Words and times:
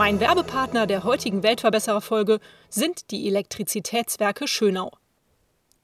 Mein 0.00 0.18
Werbepartner 0.18 0.86
der 0.86 1.04
heutigen 1.04 1.42
Weltverbesserer-Folge 1.42 2.40
sind 2.70 3.10
die 3.10 3.28
Elektrizitätswerke 3.28 4.48
Schönau. 4.48 4.92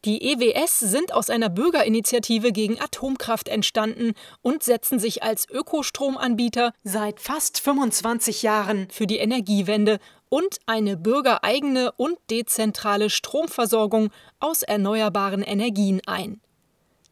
Die 0.06 0.32
EWS 0.32 0.78
sind 0.78 1.12
aus 1.12 1.28
einer 1.28 1.50
Bürgerinitiative 1.50 2.50
gegen 2.50 2.80
Atomkraft 2.80 3.46
entstanden 3.46 4.14
und 4.40 4.62
setzen 4.62 4.98
sich 4.98 5.22
als 5.22 5.46
Ökostromanbieter 5.50 6.72
seit 6.82 7.20
fast 7.20 7.60
25 7.60 8.40
Jahren 8.40 8.88
für 8.90 9.06
die 9.06 9.18
Energiewende 9.18 9.98
und 10.30 10.60
eine 10.64 10.96
bürgereigene 10.96 11.92
und 11.98 12.16
dezentrale 12.30 13.10
Stromversorgung 13.10 14.08
aus 14.40 14.62
erneuerbaren 14.62 15.42
Energien 15.42 16.00
ein. 16.06 16.40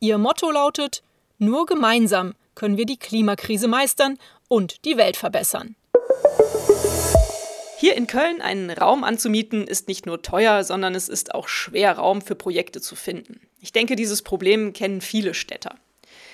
Ihr 0.01 0.17
Motto 0.17 0.51
lautet 0.51 1.03
Nur 1.37 1.67
gemeinsam 1.67 2.33
können 2.55 2.79
wir 2.79 2.87
die 2.87 2.99
Klimakrise 2.99 3.69
meistern 3.69 4.17
und 4.49 4.87
die 4.87 4.97
Welt 4.97 5.19
verbessern. 5.19 5.77
Hier 7.85 7.97
in 7.97 8.07
Köln 8.07 8.41
einen 8.41 8.71
Raum 8.71 9.05
anzumieten 9.05 9.67
ist 9.67 9.89
nicht 9.89 10.07
nur 10.07 10.23
teuer, 10.23 10.65
sondern 10.65 10.95
es 10.95 11.11
ist 11.11 11.35
auch 11.35 11.49
schwer, 11.49 11.99
Raum 11.99 12.23
für 12.23 12.35
Projekte 12.35 12.81
zu 12.81 12.97
finden. 12.97 13.43
Ich 13.61 13.73
denke, 13.73 13.95
dieses 13.95 14.23
Problem 14.23 14.73
kennen 14.73 15.03
viele 15.03 15.35
Städter. 15.35 15.77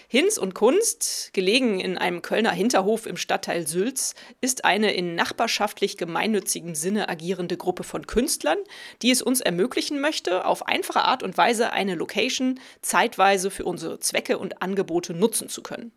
Hinz 0.06 0.38
und 0.38 0.54
Kunst, 0.54 1.30
gelegen 1.32 1.80
in 1.80 1.98
einem 1.98 2.22
Kölner 2.22 2.52
Hinterhof 2.52 3.04
im 3.04 3.16
Stadtteil 3.16 3.66
Sülz, 3.66 4.14
ist 4.40 4.64
eine 4.64 4.94
in 4.94 5.16
nachbarschaftlich 5.16 5.96
gemeinnützigem 5.96 6.76
Sinne 6.76 7.08
agierende 7.08 7.56
Gruppe 7.56 7.82
von 7.82 8.06
Künstlern, 8.06 8.58
die 9.02 9.10
es 9.10 9.20
uns 9.20 9.40
ermöglichen 9.40 10.00
möchte, 10.00 10.44
auf 10.44 10.68
einfache 10.68 11.02
Art 11.02 11.24
und 11.24 11.36
Weise 11.36 11.72
eine 11.72 11.96
Location 11.96 12.60
zeitweise 12.80 13.50
für 13.50 13.64
unsere 13.64 13.98
Zwecke 13.98 14.38
und 14.38 14.62
Angebote 14.62 15.14
nutzen 15.14 15.48
zu 15.48 15.64
können, 15.64 15.90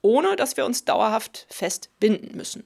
ohne 0.00 0.36
dass 0.36 0.56
wir 0.56 0.64
uns 0.64 0.84
dauerhaft 0.84 1.48
fest 1.50 1.90
binden 1.98 2.36
müssen. 2.36 2.62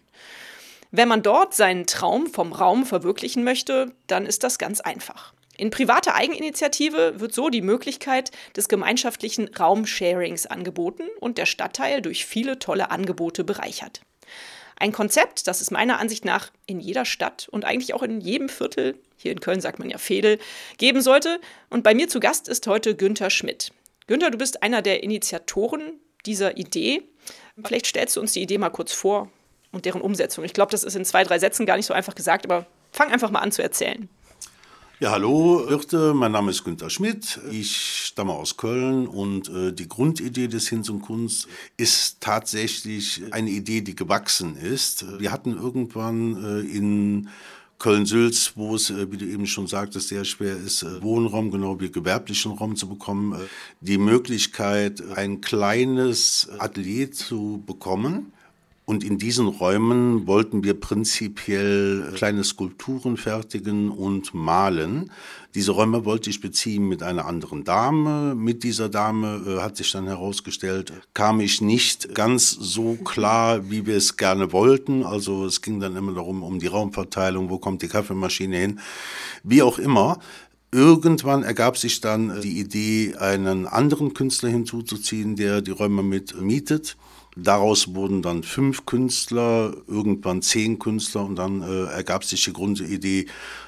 Wenn 0.91 1.09
man 1.09 1.23
dort 1.23 1.55
seinen 1.55 1.87
Traum 1.87 2.27
vom 2.27 2.53
Raum 2.53 2.87
verwirklichen 2.87 3.45
möchte, 3.45 3.92
dann 4.06 4.27
ist 4.27 4.45
das 4.45 4.59
ganz 4.59 4.81
einfach. 4.81 5.33
In 5.59 5.70
privater 5.70 6.15
Eigeninitiative 6.15 7.19
wird 7.19 7.33
so 7.33 7.48
die 7.48 7.62
Möglichkeit 7.62 8.31
des 8.56 8.69
gemeinschaftlichen 8.69 9.48
Raumsharings 9.55 10.47
angeboten 10.47 11.05
und 11.19 11.39
der 11.39 11.47
Stadtteil 11.47 12.03
durch 12.03 12.27
viele 12.27 12.59
tolle 12.59 12.91
Angebote 12.91 13.42
bereichert. 13.42 14.03
Ein 14.79 14.92
Konzept, 14.92 15.47
das 15.47 15.62
es 15.62 15.70
meiner 15.70 15.98
Ansicht 15.98 16.27
nach 16.27 16.51
in 16.67 16.81
jeder 16.81 17.07
Stadt 17.07 17.48
und 17.51 17.64
eigentlich 17.64 17.95
auch 17.95 18.03
in 18.03 18.20
jedem 18.20 18.51
Viertel, 18.51 18.98
hier 19.17 19.33
in 19.33 19.41
Köln 19.41 19.62
sagt 19.62 19.79
man 19.79 19.89
ja 19.89 19.97
Fedel, 19.97 20.39
geben 20.77 21.01
sollte. 21.01 21.41
Und 21.70 21.83
bei 21.83 21.95
mir 21.95 22.09
zu 22.09 22.20
Gast 22.20 22.47
ist 22.47 22.67
heute 22.67 22.95
Günther 22.95 23.31
Schmidt. 23.31 23.73
Günther, 24.07 24.31
du 24.31 24.37
bist 24.37 24.62
einer 24.62 24.83
der 24.83 25.03
Initiatoren 25.03 25.98
dieser 26.27 26.59
Idee. 26.59 27.03
Vielleicht 27.64 27.87
stellst 27.87 28.17
du 28.17 28.20
uns 28.20 28.33
die 28.33 28.42
Idee 28.42 28.59
mal 28.59 28.69
kurz 28.69 28.92
vor 28.92 29.31
und 29.72 29.84
deren 29.84 30.00
Umsetzung. 30.00 30.45
Ich 30.45 30.53
glaube, 30.53 30.70
das 30.70 30.84
ist 30.84 30.97
in 30.97 31.05
zwei, 31.05 31.25
drei 31.25 31.39
Sätzen 31.39 31.67
gar 31.67 31.77
nicht 31.77 31.86
so 31.86 31.95
einfach 31.95 32.14
gesagt, 32.14 32.45
aber 32.45 32.67
fang 32.92 33.11
einfach 33.12 33.31
mal 33.31 33.41
an 33.41 33.53
zu 33.53 33.62
erzählen. 33.62 34.08
Ja, 34.98 35.11
hallo 35.11 35.67
Irte, 35.69 36.14
mein 36.14 36.33
Name 36.33 36.50
ist 36.50 36.64
Günter 36.64 36.89
Schmidt. 36.89 37.39
Ich 37.50 38.06
stamme 38.06 38.33
aus 38.33 38.56
Köln 38.56 39.06
und 39.06 39.51
äh, 39.51 39.70
die 39.70 39.89
Grundidee 39.89 40.48
des 40.48 40.68
Hinz 40.68 40.89
und 40.89 41.02
Kunst 41.02 41.48
ist 41.77 42.23
tatsächlich 42.23 43.23
eine 43.30 43.51
Idee, 43.51 43.83
die 43.83 43.95
gewachsen 43.95 44.57
ist. 44.57 45.05
Wir 45.20 45.33
hatten 45.33 45.55
irgendwann 45.55 46.42
äh, 46.42 46.61
in 46.61 47.29
Köln-Sülz, 47.79 48.52
wo 48.55 48.74
es, 48.74 48.89
äh, 48.89 49.13
wie 49.13 49.19
du 49.19 49.27
eben 49.27 49.46
schon 49.46 49.67
sagtest, 49.67 50.08
sehr 50.08 50.24
schwer 50.24 50.57
ist, 50.57 50.83
äh, 50.83 51.02
Wohnraum, 51.02 51.51
genau 51.51 51.79
wie 51.79 51.90
gewerblichen 51.90 52.52
Raum 52.52 52.74
zu 52.74 52.89
bekommen, 52.89 53.35
äh, 53.35 53.45
die 53.83 53.98
Möglichkeit, 53.98 55.02
ein 55.14 55.42
kleines 55.42 56.48
Atelier 56.58 57.13
zu 57.13 57.63
bekommen 57.67 58.33
und 58.89 59.02
in 59.02 59.19
diesen 59.19 59.48
Räumen 59.48 60.29
wollten 60.29 60.63
wir 60.63 60.79
prinzipiell 60.79 62.13
kleine 62.14 62.45
Skulpturen 62.45 63.17
fertigen 63.17 63.91
und 63.91 64.33
malen. 64.33 65.11
Diese 65.57 65.73
Räume 65.73 66.05
wollte 66.05 66.30
ich 66.30 66.41
beziehen 66.41 66.86
mit 66.86 67.02
einer 67.02 67.27
anderen 67.27 67.64
Dame. 67.64 68.36
Mit 68.36 68.63
dieser 68.63 68.89
Dame 68.89 69.42
äh, 69.45 69.61
hat 69.61 69.77
sich 69.77 69.91
dann 69.91 70.07
herausgestellt, 70.07 70.92
kam 71.14 71.41
ich 71.41 71.61
nicht 71.61 72.14
ganz 72.14 72.52
so 72.52 72.95
klar, 72.95 73.69
wie 73.69 73.86
wir 73.86 73.96
es 73.96 74.17
gerne 74.17 74.52
wollten. 74.52 75.02
Also 75.02 75.46
es 75.46 75.63
ging 75.63 75.80
dann 75.80 75.96
immer 75.96 76.13
darum, 76.13 76.45
um 76.45 76.61
die 76.61 76.69
Raumverteilung, 76.69 77.51
wo 77.51 77.58
kommt 77.58 77.83
die 77.83 77.89
Kaffeemaschine 77.89 78.57
hin, 78.57 78.79
wie 79.42 79.63
auch 79.63 79.80
immer. 79.80 80.20
Irgendwann 80.70 81.42
ergab 81.42 81.77
sich 81.77 82.01
dann 82.01 82.41
die 82.41 82.61
Idee, 82.61 83.17
einen 83.17 83.67
anderen 83.67 84.14
Künstler 84.14 84.51
hinzuzuziehen, 84.51 85.35
der 85.35 85.61
die 85.61 85.73
Räume 85.73 86.05
mit 86.05 86.41
mietet. 86.41 86.96
Daraus 87.39 87.95
wurden 87.95 88.23
dann 88.23 88.42
fünf 88.42 88.86
Künstler, 88.86 89.74
irgendwann 89.86 90.41
zehn 90.41 90.79
Künstler 90.79 91.27
und 91.27 91.36
dann 91.36 91.61
äh, 91.61 91.85
ergab 91.92 92.24
sich 92.24 92.42
die 92.45 92.52
Grundidee, 92.55 93.27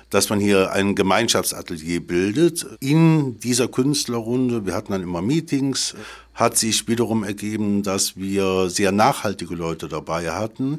dass 0.09 0.31
man 0.31 0.41
hier 0.41 0.73
ein 0.73 0.95
Gemeinschaftsatelier 0.95 2.01
bildet. 2.01 2.67
In 2.81 3.39
dieser 3.41 3.69
Künstlerrunde, 3.69 4.65
wir 4.65 4.75
hatten 4.75 4.93
dann 4.93 5.03
immer 5.03 5.21
Meetings, 5.21 5.95
hat 6.33 6.57
sich 6.57 6.89
wiederum 6.89 7.25
ergeben, 7.25 7.83
dass 7.83 8.17
wir 8.17 8.71
sehr 8.71 8.91
nachhaltige 8.91 9.55
Leute 9.55 9.87
dabei 9.87 10.31
hatten, 10.31 10.77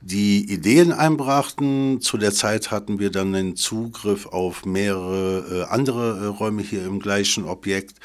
die 0.00 0.52
Ideen 0.52 0.92
einbrachten. 0.92 2.00
Zu 2.00 2.18
der 2.18 2.32
Zeit 2.32 2.70
hatten 2.70 3.00
wir 3.00 3.10
dann 3.10 3.32
den 3.32 3.56
Zugriff 3.56 4.26
auf 4.26 4.64
mehrere 4.64 5.64
äh, 5.66 5.72
andere 5.72 6.18
äh, 6.18 6.26
Räume 6.26 6.62
hier 6.62 6.84
im 6.84 7.00
gleichen 7.00 7.46
Objekt. 7.46 7.96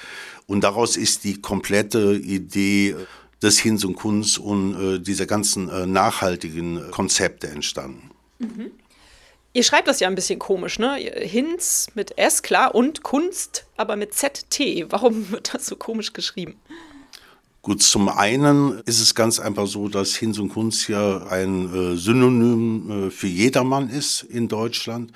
Und 0.48 0.64
daraus 0.64 0.98
ist 0.98 1.24
die 1.24 1.40
komplette 1.40 2.16
Idee 2.16 2.96
des 3.44 3.59
Hinz 3.59 3.84
und 3.84 3.96
Kunst 3.96 4.40
und 4.40 4.96
äh, 4.96 5.00
dieser 5.00 5.26
ganzen 5.26 5.70
äh, 5.70 5.86
nachhaltigen 5.86 6.90
Konzepte 6.92 7.48
entstanden. 7.48 8.09
Mhm. 8.40 8.72
Ihr 9.56 9.64
schreibt 9.64 9.88
das 9.88 10.00
ja 10.00 10.08
ein 10.08 10.16
bisschen 10.16 10.40
komisch, 10.40 10.80
ne? 10.80 10.96
Hinz 10.96 11.88
mit 11.94 12.18
S, 12.18 12.42
klar, 12.42 12.74
und 12.74 13.04
Kunst, 13.04 13.66
aber 13.78 13.96
mit 13.96 14.16
ZT. 14.16 14.88
Warum 14.90 15.30
wird 15.31 15.54
das 15.54 15.68
so 15.68 15.76
komisch 15.76 16.14
geschrieben? 16.14 16.56
Gut, 17.62 17.81
zum 17.81 18.09
einen 18.09 18.81
ist 18.86 19.00
es 19.00 19.16
ganz 19.16 19.40
einfach 19.40 19.68
so, 19.68 19.88
dass 19.88 20.16
Hinz 20.16 20.38
und 20.38 20.50
Kunst 20.50 20.90
ja 20.90 21.28
ein 21.28 21.74
äh, 21.74 21.96
Synonym 21.96 23.08
äh, 23.08 23.10
für 23.10 23.28
jedermann 23.28 23.90
ist 23.90 24.24
in 24.24 24.48
Deutschland. 24.50 25.12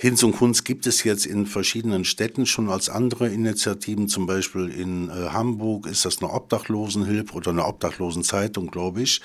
Hinz 0.00 0.22
und 0.22 0.36
Kunst 0.36 0.64
gibt 0.64 0.86
es 0.86 1.02
jetzt 1.02 1.26
in 1.26 1.44
verschiedenen 1.44 2.04
Städten 2.04 2.46
schon 2.46 2.70
als 2.70 2.88
andere 2.88 3.30
Initiativen. 3.30 4.06
Zum 4.06 4.26
Beispiel 4.26 4.68
in 4.68 5.08
äh, 5.08 5.30
Hamburg 5.30 5.88
ist 5.88 6.04
das 6.04 6.22
eine 6.22 6.32
Obdachlosenhilfe 6.32 7.34
oder 7.34 7.50
eine 7.50 7.66
Obdachlosenzeitung, 7.66 8.70
glaube 8.70 9.02
ich. 9.02 9.20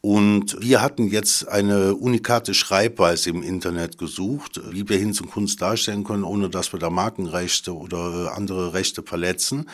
Und 0.00 0.56
wir 0.58 0.80
hatten 0.80 1.08
jetzt 1.08 1.46
eine 1.48 1.94
unikate 1.94 2.54
Schreibweise 2.54 3.28
im 3.28 3.42
Internet 3.42 3.98
gesucht, 3.98 4.58
wie 4.70 4.88
wir 4.88 4.96
Hinz 4.96 5.20
und 5.20 5.30
Kunst 5.30 5.60
darstellen 5.60 6.04
können, 6.04 6.24
ohne 6.24 6.48
dass 6.48 6.72
wir 6.72 6.80
da 6.80 6.88
Markenrechte 6.88 7.76
oder 7.76 8.24
äh, 8.24 8.28
andere 8.34 8.72
Rechte 8.72 9.02
verletzen. 9.02 9.68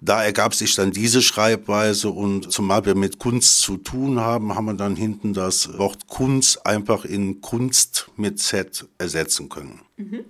Da 0.00 0.22
ergab 0.22 0.54
sich 0.54 0.74
dann 0.76 0.92
diese 0.92 1.22
Schreibweise 1.22 2.10
und 2.10 2.52
zumal 2.52 2.84
wir 2.84 2.94
mit 2.94 3.18
Kunst 3.18 3.60
zu 3.60 3.78
tun 3.78 4.20
haben, 4.20 4.54
haben 4.54 4.66
wir 4.66 4.74
dann 4.74 4.94
hinten 4.94 5.34
das 5.34 5.76
Wort 5.76 6.06
Kunst 6.06 6.64
einfach 6.64 7.04
in 7.04 7.40
Kunst 7.40 8.08
mit 8.16 8.38
Z 8.38 8.86
ersetzen 8.98 9.48
können. 9.48 9.80
Mhm. 9.96 10.24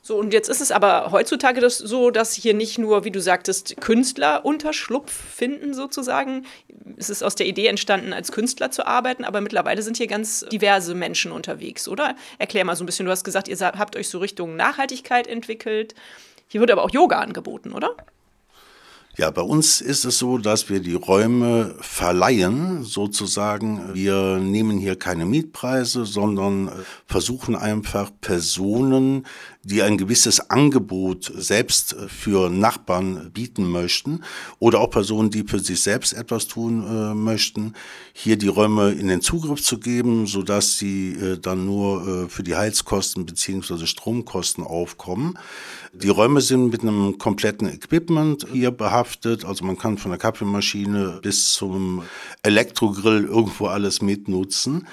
So, 0.00 0.16
und 0.16 0.32
jetzt 0.32 0.48
ist 0.48 0.62
es 0.62 0.70
aber 0.70 1.10
heutzutage 1.10 1.60
das 1.60 1.76
so, 1.76 2.10
dass 2.10 2.32
hier 2.32 2.54
nicht 2.54 2.78
nur, 2.78 3.04
wie 3.04 3.10
du 3.10 3.20
sagtest, 3.20 3.78
Künstler 3.78 4.42
Unterschlupf 4.42 5.12
finden 5.12 5.74
sozusagen. 5.74 6.46
Es 6.96 7.10
ist 7.10 7.22
aus 7.22 7.34
der 7.34 7.46
Idee 7.46 7.66
entstanden, 7.66 8.14
als 8.14 8.32
Künstler 8.32 8.70
zu 8.70 8.86
arbeiten, 8.86 9.24
aber 9.24 9.42
mittlerweile 9.42 9.82
sind 9.82 9.98
hier 9.98 10.06
ganz 10.06 10.46
diverse 10.50 10.94
Menschen 10.94 11.30
unterwegs, 11.30 11.88
oder? 11.88 12.16
Erklär 12.38 12.64
mal 12.64 12.74
so 12.74 12.84
ein 12.84 12.86
bisschen. 12.86 13.04
Du 13.04 13.12
hast 13.12 13.24
gesagt, 13.24 13.48
ihr 13.48 13.58
habt 13.58 13.96
euch 13.96 14.08
so 14.08 14.18
Richtung 14.18 14.56
Nachhaltigkeit 14.56 15.26
entwickelt. 15.26 15.94
Hier 16.46 16.62
wird 16.62 16.70
aber 16.70 16.84
auch 16.84 16.90
Yoga 16.90 17.18
angeboten, 17.18 17.72
oder? 17.72 17.94
Ja, 19.18 19.32
bei 19.32 19.42
uns 19.42 19.80
ist 19.80 20.04
es 20.04 20.18
so, 20.18 20.38
dass 20.38 20.68
wir 20.68 20.78
die 20.78 20.94
Räume 20.94 21.74
verleihen, 21.80 22.84
sozusagen. 22.84 23.92
Wir 23.92 24.38
nehmen 24.38 24.78
hier 24.78 24.94
keine 24.94 25.26
Mietpreise, 25.26 26.06
sondern 26.06 26.70
versuchen 27.04 27.56
einfach 27.56 28.12
Personen, 28.20 29.26
die 29.64 29.82
ein 29.82 29.98
gewisses 29.98 30.50
Angebot 30.50 31.32
selbst 31.34 31.96
für 32.06 32.48
Nachbarn 32.48 33.32
bieten 33.32 33.68
möchten 33.68 34.22
oder 34.60 34.78
auch 34.78 34.90
Personen, 34.90 35.30
die 35.30 35.42
für 35.42 35.58
sich 35.58 35.80
selbst 35.80 36.12
etwas 36.12 36.46
tun 36.46 36.86
äh, 36.86 37.12
möchten, 37.12 37.74
hier 38.12 38.38
die 38.38 38.46
Räume 38.46 38.92
in 38.92 39.08
den 39.08 39.20
Zugriff 39.20 39.60
zu 39.62 39.78
geben, 39.78 40.28
so 40.28 40.42
dass 40.42 40.78
sie 40.78 41.14
äh, 41.14 41.38
dann 41.38 41.66
nur 41.66 42.06
äh, 42.06 42.28
für 42.28 42.44
die 42.44 42.54
Heizkosten 42.54 43.26
beziehungsweise 43.26 43.88
Stromkosten 43.88 44.62
aufkommen. 44.62 45.36
Die 45.92 46.08
Räume 46.08 46.40
sind 46.40 46.70
mit 46.70 46.82
einem 46.82 47.18
kompletten 47.18 47.68
Equipment 47.68 48.46
hier 48.52 48.70
behaftet, 48.70 49.07
also 49.44 49.64
man 49.64 49.78
kann 49.78 49.98
von 49.98 50.10
der 50.10 50.18
Kaffeemaschine 50.18 51.20
bis 51.22 51.52
zum 51.52 52.02
Elektrogrill 52.42 53.24
irgendwo 53.24 53.66
alles 53.66 54.02
mitnutzen. 54.02 54.86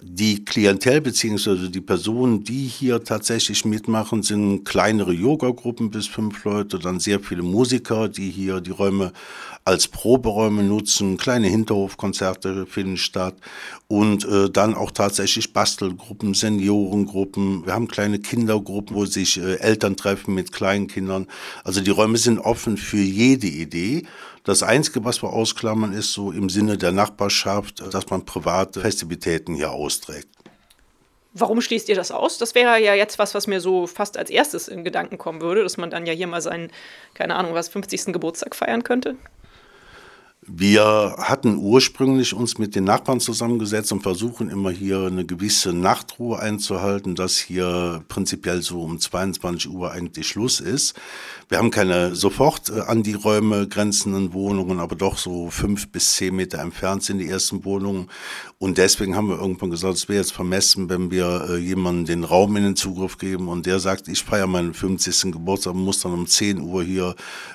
Die 0.00 0.44
Klientel 0.44 1.00
beziehungsweise 1.00 1.70
die 1.70 1.80
Personen, 1.80 2.44
die 2.44 2.68
hier 2.68 3.02
tatsächlich 3.02 3.64
mitmachen, 3.64 4.22
sind 4.22 4.62
kleinere 4.64 5.12
Yoga-Gruppen 5.12 5.90
bis 5.90 6.06
fünf 6.06 6.44
Leute, 6.44 6.78
dann 6.78 7.00
sehr 7.00 7.18
viele 7.18 7.42
Musiker, 7.42 8.08
die 8.08 8.30
hier 8.30 8.60
die 8.60 8.70
Räume 8.70 9.12
als 9.64 9.88
Proberäume 9.88 10.62
nutzen, 10.62 11.16
kleine 11.16 11.48
Hinterhofkonzerte 11.48 12.66
finden 12.66 12.96
statt 12.96 13.34
und 13.88 14.24
äh, 14.24 14.48
dann 14.48 14.76
auch 14.76 14.92
tatsächlich 14.92 15.52
Bastelgruppen, 15.52 16.32
Seniorengruppen. 16.32 17.66
Wir 17.66 17.72
haben 17.72 17.88
kleine 17.88 18.20
Kindergruppen, 18.20 18.94
wo 18.94 19.04
sich 19.04 19.36
äh, 19.38 19.56
Eltern 19.56 19.96
treffen 19.96 20.32
mit 20.32 20.52
kleinen 20.52 20.86
Kindern. 20.86 21.26
Also 21.64 21.80
die 21.80 21.90
Räume 21.90 22.18
sind 22.18 22.38
offen 22.38 22.76
für 22.76 22.98
jede 22.98 23.48
Idee. 23.48 24.04
Das 24.48 24.62
Einzige, 24.62 25.04
was 25.04 25.22
wir 25.22 25.30
ausklammern, 25.30 25.92
ist 25.92 26.14
so 26.14 26.32
im 26.32 26.48
Sinne 26.48 26.78
der 26.78 26.90
Nachbarschaft, 26.90 27.82
dass 27.92 28.08
man 28.08 28.24
private 28.24 28.80
Festivitäten 28.80 29.54
hier 29.54 29.72
austrägt. 29.72 30.26
Warum 31.34 31.60
schließt 31.60 31.90
ihr 31.90 31.94
das 31.94 32.10
aus? 32.10 32.38
Das 32.38 32.54
wäre 32.54 32.82
ja 32.82 32.94
jetzt 32.94 33.18
was, 33.18 33.34
was 33.34 33.46
mir 33.46 33.60
so 33.60 33.86
fast 33.86 34.16
als 34.16 34.30
erstes 34.30 34.66
in 34.68 34.84
Gedanken 34.84 35.18
kommen 35.18 35.42
würde, 35.42 35.62
dass 35.62 35.76
man 35.76 35.90
dann 35.90 36.06
ja 36.06 36.14
hier 36.14 36.28
mal 36.28 36.40
seinen, 36.40 36.70
keine 37.12 37.36
Ahnung, 37.36 37.52
was, 37.52 37.68
50. 37.68 38.06
Geburtstag 38.06 38.56
feiern 38.56 38.84
könnte. 38.84 39.16
Wir 40.50 41.16
hatten 41.18 41.58
ursprünglich 41.58 42.32
uns 42.32 42.56
mit 42.56 42.74
den 42.74 42.84
Nachbarn 42.84 43.20
zusammengesetzt 43.20 43.92
und 43.92 44.02
versuchen 44.02 44.48
immer 44.48 44.70
hier 44.70 45.00
eine 45.00 45.26
gewisse 45.26 45.74
Nachtruhe 45.74 46.38
einzuhalten, 46.38 47.14
dass 47.14 47.36
hier 47.36 48.02
prinzipiell 48.08 48.62
so 48.62 48.80
um 48.80 48.98
22 48.98 49.70
Uhr 49.70 49.92
eigentlich 49.92 50.26
Schluss 50.26 50.60
ist. 50.60 50.94
Wir 51.50 51.58
haben 51.58 51.70
keine 51.70 52.14
sofort 52.14 52.70
äh, 52.70 52.80
an 52.80 53.02
die 53.02 53.12
Räume 53.12 53.68
grenzenden 53.68 54.32
Wohnungen, 54.32 54.80
aber 54.80 54.96
doch 54.96 55.18
so 55.18 55.50
fünf 55.50 55.92
bis 55.92 56.14
zehn 56.14 56.34
Meter 56.34 56.60
entfernt 56.60 57.02
sind 57.02 57.18
die 57.18 57.28
ersten 57.28 57.66
Wohnungen. 57.66 58.08
Und 58.58 58.78
deswegen 58.78 59.16
haben 59.16 59.28
wir 59.28 59.38
irgendwann 59.38 59.70
gesagt, 59.70 59.96
es 59.96 60.08
wäre 60.08 60.18
jetzt 60.18 60.32
vermessen, 60.32 60.88
wenn 60.88 61.10
wir 61.10 61.46
äh, 61.50 61.56
jemandem 61.58 62.06
den 62.06 62.24
Raum 62.24 62.56
in 62.56 62.64
den 62.64 62.76
Zugriff 62.76 63.18
geben 63.18 63.48
und 63.48 63.66
der 63.66 63.80
sagt, 63.80 64.08
ich 64.08 64.24
feiere 64.24 64.46
meinen 64.46 64.72
50. 64.72 65.32
Geburtstag 65.32 65.74
und 65.74 65.84
muss 65.84 66.00
dann 66.00 66.12
um 66.12 66.26
10 66.26 66.60
Uhr 66.60 66.82
hier 66.82 67.14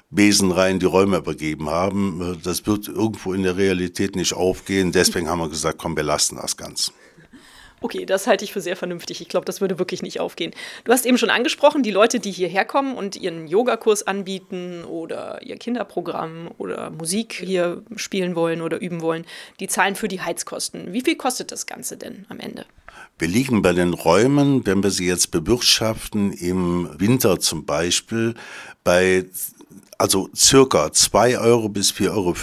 Besen 0.09 0.51
rein 0.51 0.79
die 0.79 0.85
Räume 0.85 1.17
übergeben 1.17 1.69
haben. 1.69 2.21
Äh, 2.21 2.37
das 2.43 2.65
wird 2.67 2.82
irgendwo 2.87 3.33
in 3.33 3.43
der 3.43 3.57
Realität 3.57 4.15
nicht 4.15 4.33
aufgehen. 4.33 4.91
Deswegen 4.91 5.29
haben 5.29 5.39
wir 5.39 5.49
gesagt, 5.49 5.77
komm, 5.77 5.95
wir 5.95 6.03
lassen 6.03 6.37
das 6.41 6.57
ganz. 6.57 6.91
Okay, 7.83 8.05
das 8.05 8.27
halte 8.27 8.45
ich 8.45 8.53
für 8.53 8.61
sehr 8.61 8.77
vernünftig. 8.77 9.19
Ich 9.19 9.27
glaube, 9.27 9.45
das 9.45 9.59
würde 9.59 9.77
wirklich 9.77 10.01
nicht 10.01 10.21
aufgehen. 10.21 10.53
Du 10.85 10.93
hast 10.93 11.05
eben 11.05 11.17
schon 11.17 11.29
angesprochen, 11.29 11.83
die 11.83 11.91
Leute, 11.91 12.21
die 12.21 12.31
hierher 12.31 12.63
kommen 12.63 12.95
und 12.95 13.17
ihren 13.17 13.45
Yogakurs 13.45 14.07
anbieten 14.07 14.85
oder 14.85 15.41
ihr 15.43 15.57
Kinderprogramm 15.57 16.49
oder 16.57 16.91
Musik 16.91 17.33
hier 17.33 17.83
spielen 17.97 18.35
wollen 18.35 18.61
oder 18.61 18.79
üben 18.79 19.01
wollen, 19.01 19.25
die 19.59 19.67
zahlen 19.67 19.95
für 19.95 20.07
die 20.07 20.21
Heizkosten. 20.21 20.93
Wie 20.93 21.01
viel 21.01 21.17
kostet 21.17 21.51
das 21.51 21.65
Ganze 21.65 21.97
denn 21.97 22.25
am 22.29 22.39
Ende? 22.39 22.65
Wir 23.19 23.27
liegen 23.27 23.61
bei 23.61 23.73
den 23.73 23.93
Räumen, 23.93 24.65
wenn 24.65 24.81
wir 24.81 24.89
sie 24.89 25.05
jetzt 25.05 25.31
bewirtschaften, 25.31 26.31
im 26.31 26.89
Winter 26.97 27.41
zum 27.41 27.65
Beispiel, 27.65 28.35
bei 28.85 29.25
also 29.97 30.29
circa 30.35 30.91
2 30.91 31.39
Euro 31.39 31.69
bis 31.69 31.91
4,50 31.91 32.09
Euro, 32.11 32.33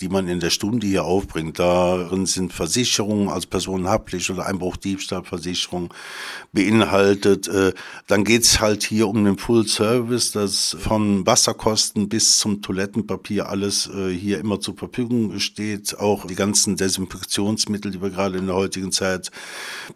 die 0.00 0.08
man 0.08 0.28
in 0.28 0.40
der 0.40 0.50
Stunde 0.50 0.86
hier 0.86 1.04
aufbringt. 1.04 1.58
Darin 1.58 2.26
sind 2.26 2.52
Versicherungen 2.52 3.28
als 3.28 3.46
Personenhaftpflicht 3.46 4.30
oder 4.30 4.46
Einbruchdiebstahlversicherung 4.46 5.92
beinhaltet. 6.52 7.48
Äh, 7.48 7.72
dann 8.06 8.24
geht's 8.24 8.60
halt 8.60 8.82
hier 8.82 9.08
um 9.08 9.24
den 9.24 9.38
Full 9.38 9.66
Service, 9.66 10.32
das 10.32 10.76
von 10.78 11.26
Wasserkosten 11.26 12.08
bis 12.08 12.38
zum 12.38 12.62
Toilettenpapier 12.62 13.48
alles 13.48 13.88
äh, 13.88 14.10
hier 14.10 14.38
immer 14.38 14.60
zur 14.60 14.76
Verfügung 14.76 15.38
steht. 15.38 15.98
Auch 15.98 16.26
die 16.26 16.34
ganzen 16.34 16.76
Desinfektionsmittel, 16.76 17.90
die 17.90 18.02
wir 18.02 18.10
gerade 18.10 18.38
in 18.38 18.46
der 18.46 18.56
heutigen 18.56 18.92
Zeit 18.92 19.30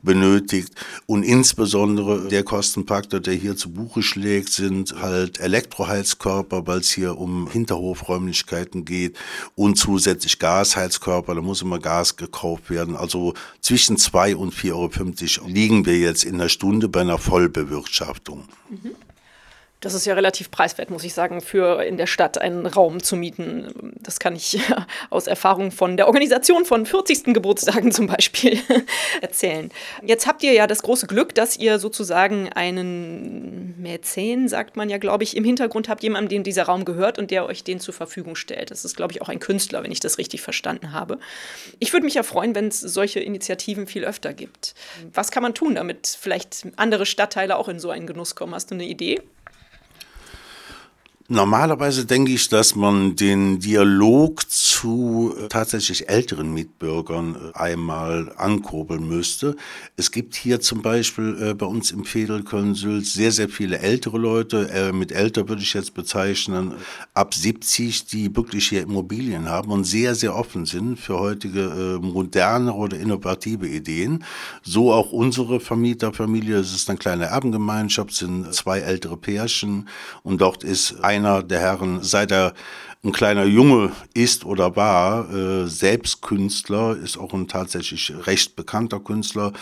benötigt. 0.02 0.74
Und 1.06 1.22
insbesondere 1.22 2.28
der 2.28 2.44
Kostenfaktor, 2.44 3.20
der 3.20 3.34
hier 3.34 3.56
zu 3.56 3.70
Buche 3.70 4.02
schlägt, 4.02 4.50
sind 4.50 4.94
halt 5.00 5.40
Elektroheizkörper, 5.40 6.66
weil 6.70 6.78
es 6.78 6.92
hier 6.92 7.18
um 7.18 7.50
Hinterhofräumlichkeiten 7.50 8.84
geht 8.84 9.18
und 9.56 9.76
zusätzlich 9.76 10.38
Gasheizkörper, 10.38 11.34
da 11.34 11.40
muss 11.40 11.62
immer 11.62 11.80
Gas 11.80 12.16
gekauft 12.16 12.70
werden. 12.70 12.94
Also 12.94 13.34
zwischen 13.60 13.96
2 13.96 14.36
und 14.36 14.54
4,50 14.54 15.40
Euro 15.40 15.48
liegen 15.48 15.84
wir 15.84 15.98
jetzt 15.98 16.22
in 16.22 16.38
der 16.38 16.48
Stunde 16.48 16.88
bei 16.88 17.00
einer 17.00 17.18
Vollbewirtschaftung. 17.18 18.44
Mhm. 18.68 18.92
Das 19.80 19.94
ist 19.94 20.04
ja 20.04 20.12
relativ 20.12 20.50
preiswert, 20.50 20.90
muss 20.90 21.04
ich 21.04 21.14
sagen, 21.14 21.40
für 21.40 21.82
in 21.82 21.96
der 21.96 22.06
Stadt 22.06 22.36
einen 22.36 22.66
Raum 22.66 23.02
zu 23.02 23.16
mieten. 23.16 23.94
Das 24.02 24.18
kann 24.18 24.36
ich 24.36 24.60
aus 25.10 25.26
Erfahrung 25.26 25.72
von 25.72 25.96
der 25.96 26.06
Organisation 26.06 26.66
von 26.66 26.84
40. 26.84 27.32
Geburtstagen 27.32 27.90
zum 27.90 28.06
Beispiel 28.06 28.58
erzählen. 29.22 29.70
Jetzt 30.02 30.26
habt 30.26 30.42
ihr 30.42 30.52
ja 30.52 30.66
das 30.66 30.82
große 30.82 31.06
Glück, 31.06 31.34
dass 31.34 31.56
ihr 31.56 31.78
sozusagen 31.78 32.52
einen 32.52 33.80
Mäzen, 33.80 34.48
sagt 34.48 34.76
man 34.76 34.90
ja, 34.90 34.98
glaube 34.98 35.24
ich, 35.24 35.34
im 35.34 35.44
Hintergrund 35.44 35.88
habt, 35.88 36.02
jemanden, 36.02 36.28
dem 36.28 36.42
dieser 36.44 36.64
Raum 36.64 36.84
gehört 36.84 37.18
und 37.18 37.30
der 37.30 37.46
euch 37.46 37.64
den 37.64 37.80
zur 37.80 37.94
Verfügung 37.94 38.36
stellt. 38.36 38.70
Das 38.70 38.84
ist, 38.84 38.96
glaube 38.96 39.14
ich, 39.14 39.22
auch 39.22 39.30
ein 39.30 39.40
Künstler, 39.40 39.82
wenn 39.82 39.92
ich 39.92 40.00
das 40.00 40.18
richtig 40.18 40.42
verstanden 40.42 40.92
habe. 40.92 41.18
Ich 41.78 41.94
würde 41.94 42.04
mich 42.04 42.14
ja 42.14 42.22
freuen, 42.22 42.54
wenn 42.54 42.68
es 42.68 42.80
solche 42.80 43.20
Initiativen 43.20 43.86
viel 43.86 44.04
öfter 44.04 44.34
gibt. 44.34 44.74
Was 45.14 45.30
kann 45.30 45.42
man 45.42 45.54
tun, 45.54 45.74
damit 45.74 46.18
vielleicht 46.20 46.66
andere 46.76 47.06
Stadtteile 47.06 47.56
auch 47.56 47.68
in 47.68 47.80
so 47.80 47.88
einen 47.88 48.06
Genuss 48.06 48.34
kommen? 48.34 48.54
Hast 48.54 48.70
du 48.70 48.74
eine 48.74 48.84
Idee? 48.84 49.22
Normalerweise 51.32 52.06
denke 52.06 52.32
ich, 52.32 52.48
dass 52.48 52.74
man 52.74 53.14
den 53.14 53.60
Dialog 53.60 54.50
zu 54.50 55.32
äh, 55.38 55.46
tatsächlich 55.46 56.08
älteren 56.08 56.52
Mitbürgern 56.52 57.52
äh, 57.54 57.56
einmal 57.56 58.32
ankurbeln 58.36 59.06
müsste. 59.08 59.54
Es 59.96 60.10
gibt 60.10 60.34
hier 60.34 60.60
zum 60.60 60.82
Beispiel 60.82 61.40
äh, 61.40 61.54
bei 61.54 61.66
uns 61.66 61.92
im 61.92 62.04
Fedel 62.04 62.42
Köln-Sülz 62.42 63.12
sehr, 63.12 63.30
sehr 63.30 63.48
viele 63.48 63.78
ältere 63.78 64.18
Leute. 64.18 64.90
mit 64.92 65.12
älter 65.12 65.48
würde 65.48 65.62
ich 65.62 65.72
jetzt 65.74 65.94
bezeichnen, 65.94 66.74
ab 67.14 67.32
70, 67.32 68.06
die 68.06 68.34
wirklich 68.34 68.68
hier 68.68 68.82
Immobilien 68.82 69.48
haben 69.48 69.70
und 69.70 69.84
sehr, 69.84 70.16
sehr 70.16 70.34
offen 70.34 70.66
sind 70.66 70.98
für 70.98 71.20
heutige 71.20 71.98
moderne 72.02 72.72
oder 72.72 72.98
innovative 72.98 73.68
Ideen. 73.68 74.24
So 74.62 74.92
auch 74.92 75.12
unsere 75.12 75.60
Vermieterfamilie. 75.60 76.56
Es 76.56 76.74
ist 76.74 76.88
eine 76.88 76.98
kleine 76.98 77.26
Erbengemeinschaft, 77.26 78.14
sind 78.14 78.52
zwei 78.52 78.80
ältere 78.80 79.16
Pärchen 79.16 79.88
und 80.22 80.40
dort 80.40 80.64
ist 80.64 81.04
ein 81.04 81.19
einer 81.20 81.42
der 81.42 81.60
Herren, 81.60 82.02
seit 82.02 82.32
er 82.32 82.54
ein 83.02 83.12
kleiner 83.12 83.44
Junge 83.44 83.92
ist 84.12 84.44
oder 84.44 84.76
war, 84.76 85.30
äh, 85.32 85.66
selbst 85.66 86.20
Künstler, 86.20 86.96
ist 86.96 87.16
auch 87.16 87.32
ein 87.32 87.48
tatsächlich 87.48 88.12
recht 88.26 88.56
bekannter 88.56 89.00
Künstler. 89.00 89.52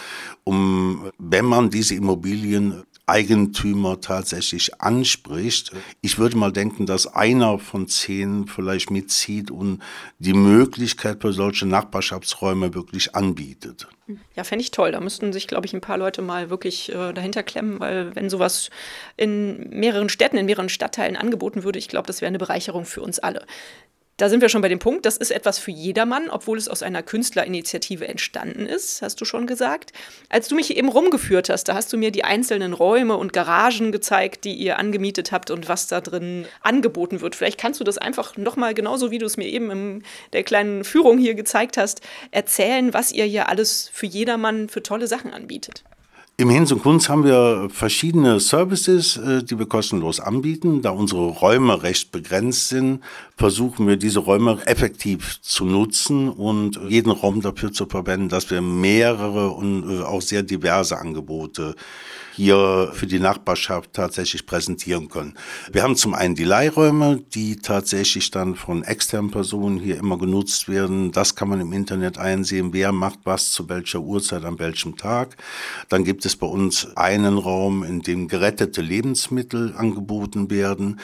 Um, 0.44 1.10
wenn 1.18 1.44
man 1.44 1.70
diese 1.70 1.94
Immobilien 1.94 2.82
Eigentümer 3.08 4.00
tatsächlich 4.00 4.80
anspricht. 4.80 5.72
Ich 6.00 6.18
würde 6.18 6.36
mal 6.36 6.52
denken, 6.52 6.86
dass 6.86 7.06
einer 7.06 7.58
von 7.58 7.88
zehn 7.88 8.46
vielleicht 8.46 8.90
mitzieht 8.90 9.50
und 9.50 9.80
die 10.18 10.34
Möglichkeit 10.34 11.22
für 11.22 11.32
solche 11.32 11.66
Nachbarschaftsräume 11.66 12.74
wirklich 12.74 13.14
anbietet. 13.14 13.88
Ja, 14.34 14.44
fände 14.44 14.62
ich 14.62 14.70
toll. 14.70 14.92
Da 14.92 15.00
müssten 15.00 15.32
sich, 15.32 15.48
glaube 15.48 15.66
ich, 15.66 15.74
ein 15.74 15.80
paar 15.80 15.98
Leute 15.98 16.22
mal 16.22 16.50
wirklich 16.50 16.90
äh, 16.90 17.12
dahinter 17.12 17.42
klemmen, 17.42 17.78
weil 17.80 18.14
wenn 18.14 18.30
sowas 18.30 18.70
in 19.16 19.68
mehreren 19.70 20.08
Städten, 20.08 20.38
in 20.38 20.46
mehreren 20.46 20.68
Stadtteilen 20.68 21.16
angeboten 21.16 21.62
würde, 21.62 21.78
ich 21.78 21.88
glaube, 21.88 22.06
das 22.06 22.20
wäre 22.20 22.28
eine 22.28 22.38
Bereicherung 22.38 22.86
für 22.86 23.02
uns 23.02 23.18
alle. 23.18 23.44
Da 24.18 24.28
sind 24.28 24.40
wir 24.40 24.48
schon 24.48 24.62
bei 24.62 24.68
dem 24.68 24.80
Punkt, 24.80 25.06
das 25.06 25.16
ist 25.16 25.30
etwas 25.30 25.60
für 25.60 25.70
jedermann, 25.70 26.28
obwohl 26.28 26.58
es 26.58 26.68
aus 26.68 26.82
einer 26.82 27.04
Künstlerinitiative 27.04 28.08
entstanden 28.08 28.66
ist, 28.66 29.00
hast 29.00 29.20
du 29.20 29.24
schon 29.24 29.46
gesagt. 29.46 29.92
Als 30.28 30.48
du 30.48 30.56
mich 30.56 30.76
eben 30.76 30.88
rumgeführt 30.88 31.48
hast, 31.48 31.68
da 31.68 31.74
hast 31.74 31.92
du 31.92 31.96
mir 31.96 32.10
die 32.10 32.24
einzelnen 32.24 32.72
Räume 32.72 33.16
und 33.16 33.32
Garagen 33.32 33.92
gezeigt, 33.92 34.44
die 34.44 34.54
ihr 34.54 34.80
angemietet 34.80 35.30
habt 35.30 35.52
und 35.52 35.68
was 35.68 35.86
da 35.86 36.00
drin 36.00 36.46
angeboten 36.62 37.20
wird. 37.20 37.36
Vielleicht 37.36 37.60
kannst 37.60 37.78
du 37.78 37.84
das 37.84 37.96
einfach 37.96 38.36
nochmal 38.36 38.74
genauso, 38.74 39.12
wie 39.12 39.18
du 39.18 39.26
es 39.26 39.36
mir 39.36 39.46
eben 39.46 39.70
in 39.70 40.02
der 40.32 40.42
kleinen 40.42 40.82
Führung 40.82 41.18
hier 41.18 41.34
gezeigt 41.34 41.76
hast, 41.76 42.00
erzählen, 42.32 42.92
was 42.92 43.12
ihr 43.12 43.24
hier 43.24 43.48
alles 43.48 43.88
für 43.92 44.06
jedermann 44.06 44.68
für 44.68 44.82
tolle 44.82 45.06
Sachen 45.06 45.32
anbietet. 45.32 45.84
Im 46.40 46.50
Hinz 46.50 46.70
und 46.70 46.84
Kunst 46.84 47.08
haben 47.08 47.24
wir 47.24 47.68
verschiedene 47.68 48.38
Services, 48.38 49.16
äh, 49.16 49.42
die 49.42 49.58
wir 49.58 49.66
kostenlos 49.66 50.20
anbieten. 50.20 50.82
Da 50.82 50.90
unsere 50.90 51.26
Räume 51.30 51.82
recht 51.82 52.12
begrenzt 52.12 52.68
sind, 52.68 53.00
versuchen 53.36 53.88
wir 53.88 53.96
diese 53.96 54.20
Räume 54.20 54.60
effektiv 54.64 55.40
zu 55.42 55.64
nutzen 55.64 56.28
und 56.28 56.78
jeden 56.88 57.10
Raum 57.10 57.40
dafür 57.42 57.72
zu 57.72 57.86
verwenden, 57.86 58.28
dass 58.28 58.52
wir 58.52 58.60
mehrere 58.60 59.50
und 59.50 59.90
äh, 59.90 60.04
auch 60.04 60.22
sehr 60.22 60.44
diverse 60.44 60.98
Angebote 60.98 61.74
hier 62.38 62.92
für 62.94 63.08
die 63.08 63.18
Nachbarschaft 63.18 63.94
tatsächlich 63.94 64.46
präsentieren 64.46 65.08
können. 65.08 65.34
Wir 65.72 65.82
haben 65.82 65.96
zum 65.96 66.14
einen 66.14 66.36
die 66.36 66.44
Leihräume, 66.44 67.20
die 67.34 67.56
tatsächlich 67.56 68.30
dann 68.30 68.54
von 68.54 68.84
externen 68.84 69.32
Personen 69.32 69.80
hier 69.80 69.96
immer 69.96 70.18
genutzt 70.18 70.68
werden. 70.68 71.10
Das 71.10 71.34
kann 71.34 71.48
man 71.48 71.60
im 71.60 71.72
Internet 71.72 72.16
einsehen, 72.16 72.72
wer 72.72 72.92
macht 72.92 73.18
was 73.24 73.50
zu 73.50 73.68
welcher 73.68 73.98
Uhrzeit 73.98 74.44
an 74.44 74.60
welchem 74.60 74.96
Tag. 74.96 75.36
Dann 75.88 76.04
gibt 76.04 76.24
es 76.26 76.36
bei 76.36 76.46
uns 76.46 76.96
einen 76.96 77.38
Raum, 77.38 77.82
in 77.82 78.02
dem 78.02 78.28
gerettete 78.28 78.82
Lebensmittel 78.82 79.74
angeboten 79.76 80.48
werden. 80.48 81.00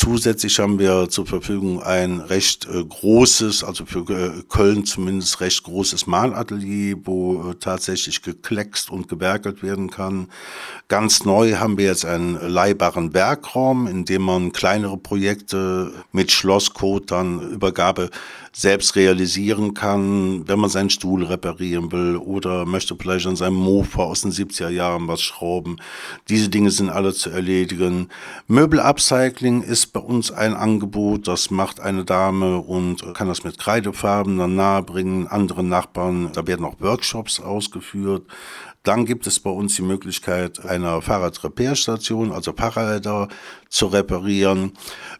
Zusätzlich 0.00 0.60
haben 0.60 0.78
wir 0.78 1.08
zur 1.08 1.26
Verfügung 1.26 1.82
ein 1.82 2.20
recht 2.20 2.68
äh, 2.72 2.84
großes, 2.84 3.64
also 3.64 3.84
für 3.84 4.08
äh, 4.08 4.44
Köln 4.48 4.84
zumindest 4.84 5.40
recht 5.40 5.64
großes 5.64 6.06
Malatelier, 6.06 6.98
wo 7.02 7.50
äh, 7.50 7.54
tatsächlich 7.56 8.22
gekleckst 8.22 8.92
und 8.92 9.08
gewerkelt 9.08 9.64
werden 9.64 9.90
kann. 9.90 10.28
Ganz 10.86 11.24
neu 11.24 11.54
haben 11.54 11.78
wir 11.78 11.86
jetzt 11.86 12.04
einen 12.04 12.38
leihbaren 12.40 13.12
Werkraum, 13.12 13.88
in 13.88 14.04
dem 14.04 14.22
man 14.22 14.52
kleinere 14.52 14.98
Projekte 14.98 15.92
mit 16.12 16.30
Schlosscode 16.30 17.10
dann 17.10 17.40
Übergabe 17.50 18.10
selbst 18.52 18.96
realisieren 18.96 19.74
kann, 19.74 20.48
wenn 20.48 20.58
man 20.58 20.70
seinen 20.70 20.90
Stuhl 20.90 21.24
reparieren 21.24 21.92
will 21.92 22.16
oder 22.16 22.66
möchte 22.66 22.96
vielleicht 22.96 23.26
an 23.26 23.36
seinem 23.36 23.54
Mofa 23.54 24.02
aus 24.02 24.22
den 24.22 24.32
70er 24.32 24.68
Jahren 24.68 25.06
was 25.06 25.22
schrauben. 25.22 25.76
Diese 26.28 26.48
Dinge 26.48 26.70
sind 26.70 26.90
alle 26.90 27.12
zu 27.14 27.30
erledigen. 27.30 28.08
Möbelupcycling 28.48 29.62
ist 29.62 29.87
bei 29.92 30.00
uns 30.00 30.30
ein 30.30 30.54
Angebot, 30.54 31.28
das 31.28 31.50
macht 31.50 31.80
eine 31.80 32.04
Dame 32.04 32.58
und 32.58 33.14
kann 33.14 33.28
das 33.28 33.44
mit 33.44 33.58
Kreidefarben 33.58 34.38
dann 34.38 34.56
nahebringen, 34.56 35.26
anderen 35.26 35.68
Nachbarn. 35.68 36.30
Da 36.32 36.46
werden 36.46 36.64
auch 36.64 36.80
Workshops 36.80 37.40
ausgeführt. 37.40 38.24
Dann 38.84 39.04
gibt 39.04 39.26
es 39.26 39.40
bei 39.40 39.50
uns 39.50 39.76
die 39.76 39.82
Möglichkeit 39.82 40.64
einer 40.64 41.02
Fahrradrepairstation, 41.02 42.32
also 42.32 42.52
Fahrräder 42.52 43.28
zu 43.68 43.86
reparieren. 43.86 44.72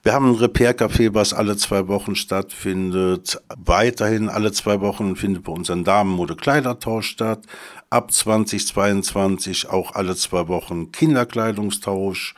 Wir 0.02 0.14
haben 0.14 0.30
ein 0.30 0.36
Repair-Café, 0.36 1.12
was 1.12 1.34
alle 1.34 1.56
zwei 1.56 1.86
Wochen 1.88 2.14
stattfindet. 2.14 3.42
Weiterhin 3.56 4.28
alle 4.28 4.52
zwei 4.52 4.80
Wochen 4.80 5.16
findet 5.16 5.44
bei 5.44 5.52
uns 5.52 5.70
ein 5.70 5.84
Damenmode 5.84 6.36
Kleidertausch 6.36 7.08
statt. 7.08 7.44
Ab 7.90 8.12
2022 8.12 9.68
auch 9.68 9.94
alle 9.94 10.16
zwei 10.16 10.48
Wochen 10.48 10.92
Kinderkleidungstausch. 10.92 12.34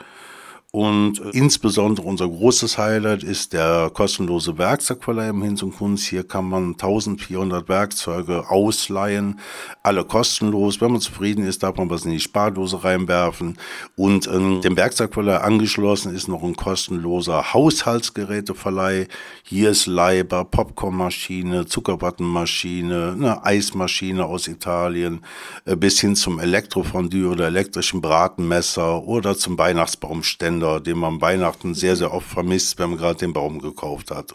Und 0.72 1.18
insbesondere 1.32 2.06
unser 2.06 2.28
großes 2.28 2.78
Highlight 2.78 3.24
ist 3.24 3.54
der 3.54 3.90
kostenlose 3.92 4.56
Werkzeugverleih 4.56 5.30
im 5.30 5.42
Hinz 5.42 5.64
und 5.64 5.76
Kunst. 5.76 6.06
Hier 6.06 6.22
kann 6.22 6.44
man 6.44 6.74
1400 6.74 7.68
Werkzeuge 7.68 8.48
ausleihen, 8.48 9.40
alle 9.82 10.04
kostenlos. 10.04 10.80
Wenn 10.80 10.92
man 10.92 11.00
zufrieden 11.00 11.44
ist, 11.44 11.64
darf 11.64 11.76
man 11.76 11.90
was 11.90 12.04
in 12.04 12.12
die 12.12 12.20
Spardose 12.20 12.84
reinwerfen. 12.84 13.58
Und 13.96 14.28
ähm, 14.28 14.60
dem 14.60 14.76
Werkzeugverleih 14.76 15.38
angeschlossen 15.38 16.14
ist 16.14 16.28
noch 16.28 16.44
ein 16.44 16.54
kostenloser 16.54 17.52
Haushaltsgeräteverleih. 17.52 19.08
Hier 19.42 19.70
ist 19.70 19.86
leihbar 19.86 20.44
Popcornmaschine, 20.44 21.66
Zuckerwattenmaschine, 21.66 23.16
eine 23.16 23.44
Eismaschine 23.44 24.24
aus 24.24 24.46
Italien, 24.46 25.24
äh, 25.64 25.74
bis 25.74 25.98
hin 25.98 26.14
zum 26.14 26.38
Elektrofondue 26.38 27.28
oder 27.28 27.48
elektrischen 27.48 28.00
Bratenmesser 28.00 29.02
oder 29.02 29.36
zum 29.36 29.58
Weihnachtsbaumständer. 29.58 30.59
Kalender, 30.60 30.80
den 30.80 30.98
man 30.98 31.20
Weihnachten 31.20 31.74
sehr, 31.74 31.96
sehr 31.96 32.12
oft 32.12 32.28
vermisst, 32.28 32.78
wenn 32.78 32.90
man 32.90 32.98
gerade 32.98 33.18
den 33.18 33.32
Baum 33.32 33.60
gekauft 33.60 34.10
hat. 34.10 34.34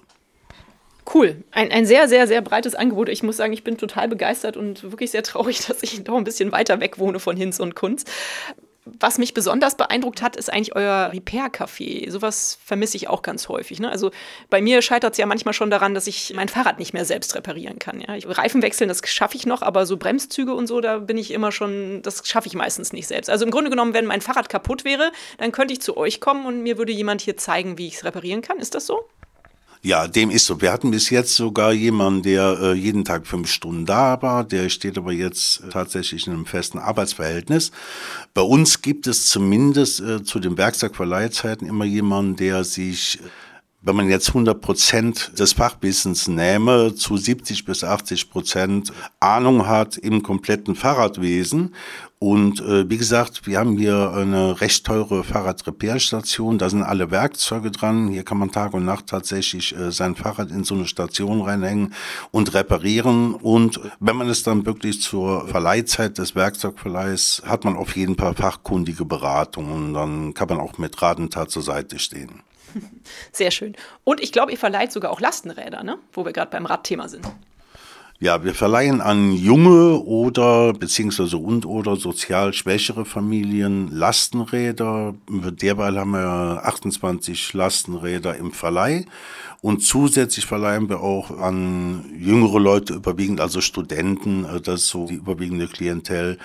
Cool. 1.13 1.43
Ein, 1.51 1.71
ein 1.71 1.85
sehr, 1.85 2.07
sehr, 2.07 2.27
sehr 2.27 2.41
breites 2.41 2.73
Angebot. 2.73 3.09
Ich 3.09 3.21
muss 3.21 3.37
sagen, 3.37 3.53
ich 3.53 3.63
bin 3.63 3.77
total 3.77 4.07
begeistert 4.07 4.57
und 4.57 4.81
wirklich 4.83 5.11
sehr 5.11 5.21
traurig, 5.21 5.65
dass 5.67 5.83
ich 5.83 6.03
doch 6.03 6.17
ein 6.17 6.23
bisschen 6.23 6.51
weiter 6.51 6.79
weg 6.79 6.97
wohne 6.97 7.19
von 7.19 7.37
Hinz 7.37 7.59
und 7.59 7.75
Kunz 7.75 8.05
was 8.85 9.17
mich 9.17 9.33
besonders 9.33 9.75
beeindruckt 9.75 10.21
hat, 10.21 10.35
ist 10.35 10.53
eigentlich 10.53 10.75
euer 10.75 11.11
Repair-Café. 11.11 12.09
Sowas 12.11 12.59
vermisse 12.63 12.97
ich 12.97 13.09
auch 13.09 13.23
ganz 13.23 13.49
häufig. 13.49 13.79
Ne? 13.79 13.89
Also 13.89 14.11
bei 14.51 14.61
mir 14.61 14.83
scheitert 14.83 15.13
es 15.13 15.17
ja 15.17 15.25
manchmal 15.25 15.55
schon 15.55 15.71
daran, 15.71 15.95
dass 15.95 16.05
ich 16.05 16.33
mein 16.35 16.49
Fahrrad 16.49 16.77
nicht 16.77 16.93
mehr 16.93 17.03
selbst 17.03 17.33
reparieren 17.33 17.79
kann. 17.79 17.99
Ja? 17.99 18.15
Ich, 18.15 18.27
Reifen 18.27 18.61
wechseln, 18.61 18.87
das 18.87 19.01
schaffe 19.05 19.37
ich 19.37 19.47
noch, 19.47 19.63
aber 19.63 19.87
so 19.87 19.97
Bremszüge 19.97 20.53
und 20.53 20.67
so, 20.67 20.81
da 20.81 20.99
bin 20.99 21.17
ich 21.17 21.31
immer 21.31 21.51
schon, 21.51 22.03
das 22.03 22.27
schaffe 22.27 22.47
ich 22.47 22.53
meistens 22.53 22.93
nicht 22.93 23.07
selbst. 23.07 23.29
Also 23.29 23.43
im 23.43 23.51
Grunde 23.51 23.71
genommen, 23.71 23.95
wenn 23.95 24.05
mein 24.05 24.21
Fahrrad 24.21 24.49
kaputt 24.49 24.85
wäre, 24.85 25.11
dann 25.39 25.51
könnte 25.51 25.73
ich 25.73 25.81
zu 25.81 25.97
euch 25.97 26.21
kommen 26.21 26.45
und 26.45 26.61
mir 26.61 26.77
würde 26.77 26.91
jemand 26.91 27.21
hier 27.21 27.37
zeigen, 27.37 27.79
wie 27.79 27.87
ich 27.87 27.95
es 27.95 28.03
reparieren 28.03 28.43
kann. 28.43 28.59
Ist 28.59 28.75
das 28.75 28.85
so? 28.85 29.09
Ja, 29.85 30.07
dem 30.07 30.31
ist 30.31 30.47
so. 30.47 30.61
Wir 30.61 30.71
hatten 30.71 30.89
bis 30.89 31.11
jetzt 31.11 31.35
sogar 31.35 31.71
jemanden, 31.71 32.23
der 32.23 32.57
äh, 32.59 32.73
jeden 32.73 33.05
Tag 33.05 33.27
fünf 33.27 33.51
Stunden 33.51 33.85
da 33.85 34.19
war. 34.19 34.43
Der 34.43 34.69
steht 34.69 34.97
aber 34.97 35.11
jetzt 35.11 35.61
äh, 35.61 35.69
tatsächlich 35.69 36.25
in 36.25 36.33
einem 36.33 36.47
festen 36.47 36.79
Arbeitsverhältnis. 36.79 37.69
Bei 38.33 38.41
uns 38.41 38.81
gibt 38.81 39.05
es 39.05 39.27
zumindest 39.27 39.99
äh, 39.99 40.23
zu 40.23 40.39
den 40.39 40.57
Werkzeugverleihzeiten 40.57 41.67
immer 41.67 41.85
jemanden, 41.85 42.35
der 42.35 42.63
sich 42.63 43.19
wenn 43.85 43.95
man 43.95 44.09
jetzt 44.09 44.29
100 44.29 44.59
Prozent 44.59 45.31
des 45.37 45.53
Fachwissens 45.53 46.27
nähme, 46.27 46.95
zu 46.95 47.17
70 47.17 47.65
bis 47.65 47.83
80 47.83 48.31
Prozent 48.31 48.91
Ahnung 49.19 49.67
hat 49.67 49.95
im 49.97 50.23
kompletten 50.23 50.75
Fahrradwesen. 50.75 51.75
Und 52.17 52.61
äh, 52.61 52.89
wie 52.89 52.97
gesagt, 52.97 53.45
wir 53.45 53.59
haben 53.59 53.77
hier 53.77 54.11
eine 54.11 54.61
recht 54.61 54.85
teure 54.85 55.23
Fahrradrepairstation. 55.23 56.57
Da 56.57 56.69
sind 56.69 56.81
alle 56.81 57.11
Werkzeuge 57.11 57.71
dran. 57.71 58.07
Hier 58.07 58.23
kann 58.23 58.37
man 58.37 58.51
Tag 58.51 58.73
und 58.73 58.85
Nacht 58.85 59.07
tatsächlich 59.07 59.75
äh, 59.75 59.91
sein 59.91 60.15
Fahrrad 60.15 60.49
in 60.49 60.63
so 60.63 60.75
eine 60.75 60.87
Station 60.87 61.41
reinhängen 61.41 61.93
und 62.31 62.53
reparieren. 62.53 63.33
Und 63.33 63.81
wenn 63.99 64.15
man 64.15 64.29
es 64.29 64.43
dann 64.43 64.65
wirklich 64.65 65.01
zur 65.01 65.47
Verleihzeit 65.49 66.17
des 66.17 66.35
Werkzeugverleihs 66.35 67.43
hat 67.45 67.65
man 67.65 67.75
auf 67.75 67.95
jeden 67.95 68.15
Fall 68.15 68.33
fachkundige 68.33 69.05
Beratung 69.05 69.71
und 69.71 69.93
dann 69.93 70.33
kann 70.33 70.47
man 70.47 70.59
auch 70.59 70.77
mit 70.77 71.01
Rat 71.01 71.19
und 71.19 71.33
Tat 71.33 71.51
zur 71.51 71.63
Seite 71.63 71.99
stehen. 71.99 72.41
Sehr 73.31 73.51
schön. 73.51 73.75
Und 74.03 74.21
ich 74.21 74.31
glaube, 74.31 74.51
ihr 74.51 74.57
verleiht 74.57 74.91
sogar 74.91 75.11
auch 75.11 75.19
Lastenräder, 75.19 75.83
ne? 75.83 75.97
wo 76.13 76.25
wir 76.25 76.33
gerade 76.33 76.51
beim 76.51 76.65
Radthema 76.65 77.07
sind. 77.07 77.27
Ja, 78.21 78.45
wir 78.45 78.53
verleihen 78.53 79.01
an 79.01 79.33
junge 79.33 79.99
oder 79.99 80.71
beziehungsweise 80.71 81.35
und 81.35 81.65
oder 81.65 81.97
sozial 81.97 82.53
schwächere 82.53 83.03
Familien 83.03 83.91
Lastenräder. 83.91 85.15
Derweil 85.29 85.99
haben 85.99 86.11
wir 86.11 86.61
28 86.63 87.53
Lastenräder 87.53 88.37
im 88.37 88.53
Verleih 88.53 89.05
und 89.61 89.83
zusätzlich 89.83 90.45
verleihen 90.45 90.87
wir 90.87 91.01
auch 91.01 91.29
an 91.29 92.05
jüngere 92.17 92.59
Leute 92.59 92.93
überwiegend, 92.93 93.41
also 93.41 93.59
Studenten, 93.59 94.45
äh, 94.45 94.61
das 94.61 94.83
ist 94.83 94.89
so 94.89 95.07
die 95.07 95.15
überwiegende 95.15 95.67
Klientel 95.67 96.37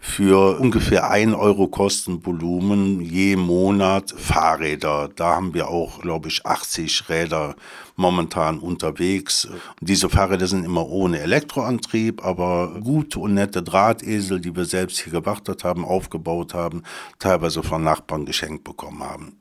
für 0.00 0.58
ungefähr 0.60 1.10
ein 1.10 1.34
Euro 1.34 1.66
Kostenvolumen 1.66 3.00
je 3.00 3.36
Monat 3.36 4.14
Fahrräder. 4.16 5.10
Da 5.14 5.36
haben 5.36 5.54
wir 5.54 5.68
auch, 5.68 6.00
glaube 6.00 6.28
ich, 6.28 6.46
80 6.46 7.08
Räder 7.08 7.56
momentan 7.96 8.60
unterwegs. 8.60 9.48
Diese 9.80 10.08
Fahrräder 10.08 10.46
sind 10.46 10.64
immer 10.64 10.88
ohne 10.88 11.18
Elektroantrieb, 11.18 12.24
aber 12.24 12.78
gute 12.80 13.18
und 13.18 13.34
nette 13.34 13.62
Drahtesel, 13.62 14.40
die 14.40 14.54
wir 14.54 14.64
selbst 14.64 15.00
hier 15.00 15.12
gewartet 15.12 15.64
haben, 15.64 15.84
aufgebaut 15.84 16.54
haben, 16.54 16.84
teilweise 17.18 17.62
von 17.62 17.82
Nachbarn 17.82 18.24
geschenkt 18.24 18.64
bekommen 18.64 19.02
haben. 19.02 19.38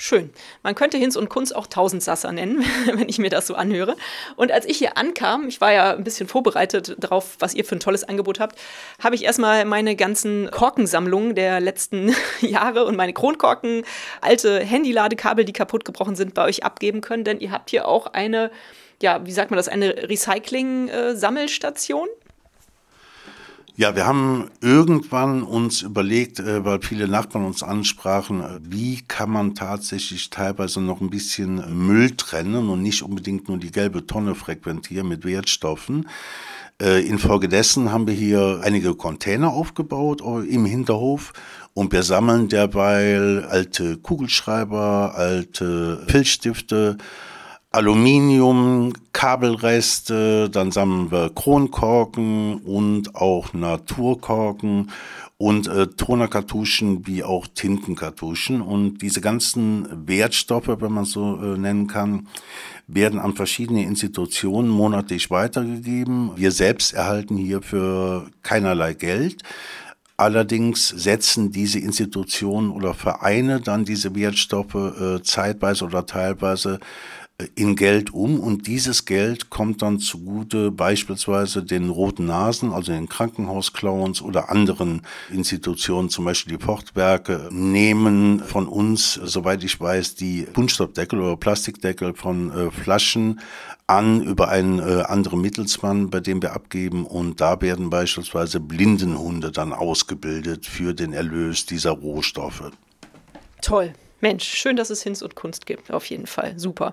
Schön. 0.00 0.30
Man 0.62 0.76
könnte 0.76 0.96
Hinz 0.96 1.16
und 1.16 1.28
Kunz 1.28 1.50
auch 1.50 1.66
Tausendsasser 1.66 2.30
nennen, 2.30 2.64
wenn 2.86 3.08
ich 3.08 3.18
mir 3.18 3.30
das 3.30 3.48
so 3.48 3.56
anhöre. 3.56 3.96
Und 4.36 4.52
als 4.52 4.64
ich 4.64 4.78
hier 4.78 4.96
ankam, 4.96 5.48
ich 5.48 5.60
war 5.60 5.72
ja 5.72 5.92
ein 5.96 6.04
bisschen 6.04 6.28
vorbereitet 6.28 6.94
darauf, 6.98 7.34
was 7.40 7.52
ihr 7.52 7.64
für 7.64 7.74
ein 7.74 7.80
tolles 7.80 8.04
Angebot 8.04 8.38
habt, 8.38 8.56
habe 9.02 9.16
ich 9.16 9.24
erstmal 9.24 9.64
meine 9.64 9.96
ganzen 9.96 10.52
Korkensammlungen 10.52 11.34
der 11.34 11.58
letzten 11.58 12.14
Jahre 12.40 12.84
und 12.84 12.94
meine 12.94 13.12
Kronkorken, 13.12 13.82
alte 14.20 14.60
Handyladekabel, 14.60 15.44
die 15.44 15.52
kaputt 15.52 15.84
gebrochen 15.84 16.14
sind, 16.14 16.32
bei 16.32 16.44
euch 16.44 16.62
abgeben 16.62 17.00
können, 17.00 17.24
denn 17.24 17.40
ihr 17.40 17.50
habt 17.50 17.70
hier 17.70 17.88
auch 17.88 18.06
eine, 18.06 18.52
ja, 19.02 19.26
wie 19.26 19.32
sagt 19.32 19.50
man 19.50 19.56
das, 19.56 19.66
eine 19.66 20.08
Recycling-Sammelstation. 20.08 22.06
Ja, 23.78 23.94
wir 23.94 24.06
haben 24.06 24.50
irgendwann 24.60 25.44
uns 25.44 25.82
überlegt, 25.82 26.40
äh, 26.40 26.64
weil 26.64 26.82
viele 26.82 27.06
Nachbarn 27.06 27.44
uns 27.44 27.62
ansprachen, 27.62 28.40
äh, 28.40 28.58
wie 28.60 29.02
kann 29.06 29.30
man 29.30 29.54
tatsächlich 29.54 30.30
teilweise 30.30 30.80
noch 30.80 31.00
ein 31.00 31.10
bisschen 31.10 31.62
Müll 31.86 32.10
trennen 32.16 32.70
und 32.70 32.82
nicht 32.82 33.04
unbedingt 33.04 33.46
nur 33.46 33.56
die 33.56 33.70
gelbe 33.70 34.04
Tonne 34.04 34.34
frequentieren 34.34 35.06
mit 35.06 35.24
Wertstoffen. 35.24 36.08
Äh, 36.82 37.06
infolgedessen 37.06 37.92
haben 37.92 38.08
wir 38.08 38.14
hier 38.14 38.62
einige 38.64 38.96
Container 38.96 39.52
aufgebaut 39.52 40.22
im 40.22 40.64
Hinterhof 40.64 41.32
und 41.72 41.92
wir 41.92 42.02
sammeln 42.02 42.48
derweil 42.48 43.44
alte 43.48 43.96
Kugelschreiber, 43.98 45.14
alte 45.14 46.04
Filzstifte, 46.08 46.98
Aluminium, 47.78 48.92
Kabelreste, 49.12 50.50
dann 50.50 50.72
sammeln 50.72 51.12
wir 51.12 51.30
Kronkorken 51.32 52.56
und 52.56 53.14
auch 53.14 53.54
Naturkorken 53.54 54.90
und 55.36 55.68
äh, 55.68 55.86
Tonerkartuschen 55.86 57.06
wie 57.06 57.22
auch 57.22 57.46
Tintenkartuschen. 57.46 58.62
Und 58.62 58.98
diese 58.98 59.20
ganzen 59.20 60.08
Wertstoffe, 60.08 60.66
wenn 60.66 60.90
man 60.90 61.04
so 61.04 61.40
äh, 61.40 61.56
nennen 61.56 61.86
kann, 61.86 62.26
werden 62.88 63.20
an 63.20 63.36
verschiedene 63.36 63.84
Institutionen 63.84 64.68
monatlich 64.68 65.30
weitergegeben. 65.30 66.32
Wir 66.34 66.50
selbst 66.50 66.94
erhalten 66.94 67.36
hierfür 67.36 68.26
keinerlei 68.42 68.94
Geld. 68.94 69.44
Allerdings 70.16 70.88
setzen 70.88 71.52
diese 71.52 71.78
Institutionen 71.78 72.70
oder 72.72 72.92
Vereine 72.92 73.60
dann 73.60 73.84
diese 73.84 74.16
Wertstoffe 74.16 74.74
äh, 74.74 75.22
zeitweise 75.22 75.84
oder 75.84 76.06
teilweise 76.06 76.80
in 77.54 77.76
Geld 77.76 78.12
um 78.12 78.40
und 78.40 78.66
dieses 78.66 79.04
Geld 79.04 79.48
kommt 79.48 79.82
dann 79.82 80.00
zugute 80.00 80.72
beispielsweise 80.72 81.62
den 81.62 81.88
Roten 81.88 82.26
Nasen, 82.26 82.72
also 82.72 82.90
den 82.90 83.08
Krankenhausclowns 83.08 84.22
oder 84.22 84.50
anderen 84.50 85.02
Institutionen, 85.30 86.08
zum 86.08 86.24
Beispiel 86.24 86.58
die 86.58 86.64
Pochtwerke, 86.64 87.48
nehmen 87.52 88.40
von 88.40 88.66
uns, 88.66 89.14
soweit 89.14 89.62
ich 89.62 89.80
weiß, 89.80 90.16
die 90.16 90.48
Kunststoffdeckel 90.52 91.20
oder 91.20 91.36
Plastikdeckel 91.36 92.14
von 92.14 92.50
äh, 92.50 92.70
Flaschen 92.72 93.38
an 93.86 94.20
über 94.20 94.48
einen 94.48 94.80
äh, 94.80 95.02
anderen 95.02 95.40
Mittelsmann, 95.40 96.10
bei 96.10 96.18
dem 96.18 96.42
wir 96.42 96.54
abgeben 96.54 97.06
und 97.06 97.40
da 97.40 97.60
werden 97.60 97.88
beispielsweise 97.88 98.58
Blindenhunde 98.58 99.52
dann 99.52 99.72
ausgebildet 99.72 100.66
für 100.66 100.92
den 100.92 101.12
Erlös 101.12 101.66
dieser 101.66 101.92
Rohstoffe. 101.92 102.72
Toll. 103.62 103.92
Mensch, 104.20 104.44
schön, 104.44 104.76
dass 104.76 104.90
es 104.90 105.02
Hinz 105.02 105.22
und 105.22 105.34
Kunst 105.34 105.66
gibt, 105.66 105.90
auf 105.90 106.06
jeden 106.06 106.26
Fall. 106.26 106.58
Super. 106.58 106.92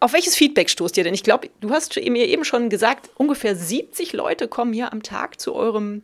Auf 0.00 0.14
welches 0.14 0.34
Feedback 0.34 0.70
stoßt 0.70 0.96
ihr 0.96 1.04
denn? 1.04 1.14
Ich 1.14 1.22
glaube, 1.22 1.50
du 1.60 1.70
hast 1.70 1.96
mir 1.96 2.26
eben 2.26 2.44
schon 2.44 2.70
gesagt, 2.70 3.10
ungefähr 3.16 3.54
70 3.54 4.14
Leute 4.14 4.48
kommen 4.48 4.72
hier 4.72 4.92
am 4.92 5.02
Tag 5.02 5.38
zu 5.40 5.54
eurem 5.54 6.02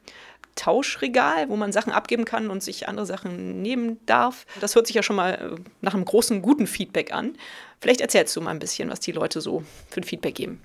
Tauschregal, 0.54 1.48
wo 1.48 1.56
man 1.56 1.72
Sachen 1.72 1.92
abgeben 1.92 2.24
kann 2.24 2.50
und 2.50 2.62
sich 2.62 2.88
andere 2.88 3.06
Sachen 3.06 3.62
nehmen 3.62 3.98
darf. 4.06 4.46
Das 4.60 4.74
hört 4.74 4.86
sich 4.86 4.96
ja 4.96 5.02
schon 5.02 5.16
mal 5.16 5.32
äh, 5.34 5.60
nach 5.80 5.94
einem 5.94 6.04
großen, 6.04 6.42
guten 6.42 6.66
Feedback 6.66 7.12
an. 7.12 7.36
Vielleicht 7.80 8.00
erzählst 8.00 8.34
du 8.34 8.40
mal 8.40 8.50
ein 8.50 8.58
bisschen, 8.58 8.90
was 8.90 9.00
die 9.00 9.12
Leute 9.12 9.40
so 9.40 9.62
für 9.90 10.00
ein 10.00 10.04
Feedback 10.04 10.34
geben. 10.34 10.60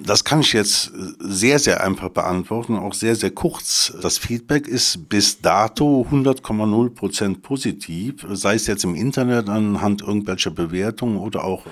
Das 0.00 0.24
kann 0.24 0.40
ich 0.40 0.52
jetzt 0.52 0.92
sehr, 1.20 1.60
sehr 1.60 1.84
einfach 1.84 2.08
beantworten, 2.08 2.76
auch 2.76 2.94
sehr, 2.94 3.14
sehr 3.14 3.30
kurz. 3.30 3.94
Das 4.02 4.18
Feedback 4.18 4.66
ist 4.66 5.08
bis 5.08 5.40
dato 5.40 6.04
100,0 6.10 6.90
Prozent 6.90 7.42
positiv, 7.42 8.26
sei 8.32 8.56
es 8.56 8.66
jetzt 8.66 8.82
im 8.82 8.96
Internet 8.96 9.48
anhand 9.48 10.02
irgendwelcher 10.02 10.50
Bewertungen 10.50 11.16
oder 11.16 11.44
auch 11.44 11.64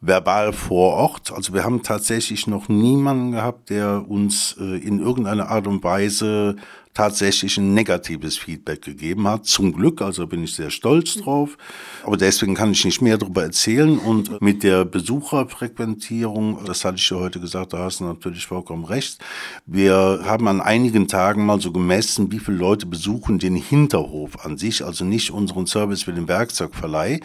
verbal 0.00 0.54
vor 0.54 0.94
Ort. 0.94 1.32
Also 1.32 1.52
wir 1.52 1.64
haben 1.64 1.82
tatsächlich 1.82 2.46
noch 2.46 2.68
niemanden 2.68 3.32
gehabt, 3.32 3.68
der 3.68 4.08
uns 4.08 4.56
äh, 4.58 4.78
in 4.78 5.00
irgendeiner 5.00 5.50
Art 5.50 5.66
und 5.66 5.84
Weise 5.84 6.56
tatsächlich 6.98 7.56
ein 7.58 7.74
negatives 7.74 8.38
Feedback 8.38 8.82
gegeben 8.82 9.28
hat. 9.28 9.46
Zum 9.46 9.72
Glück, 9.72 10.02
also 10.02 10.26
bin 10.26 10.42
ich 10.42 10.56
sehr 10.56 10.70
stolz 10.70 11.14
drauf. 11.14 11.56
Aber 12.02 12.16
deswegen 12.16 12.56
kann 12.56 12.72
ich 12.72 12.84
nicht 12.84 13.00
mehr 13.00 13.16
darüber 13.16 13.44
erzählen. 13.44 13.98
Und 14.00 14.42
mit 14.42 14.64
der 14.64 14.84
Besucherfrequentierung, 14.84 16.64
das 16.64 16.84
hatte 16.84 16.96
ich 16.96 17.08
ja 17.08 17.18
heute 17.18 17.38
gesagt, 17.38 17.72
da 17.72 17.78
hast 17.84 18.00
du 18.00 18.04
natürlich 18.04 18.46
vollkommen 18.46 18.84
recht. 18.84 19.18
Wir 19.64 20.22
haben 20.24 20.48
an 20.48 20.60
einigen 20.60 21.06
Tagen 21.06 21.46
mal 21.46 21.60
so 21.60 21.70
gemessen, 21.70 22.32
wie 22.32 22.40
viele 22.40 22.56
Leute 22.56 22.86
besuchen 22.86 23.38
den 23.38 23.54
Hinterhof 23.54 24.44
an 24.44 24.58
sich, 24.58 24.84
also 24.84 25.04
nicht 25.04 25.30
unseren 25.30 25.68
Service 25.68 26.02
für 26.02 26.12
den 26.12 26.26
Werkzeugverleih, 26.26 27.20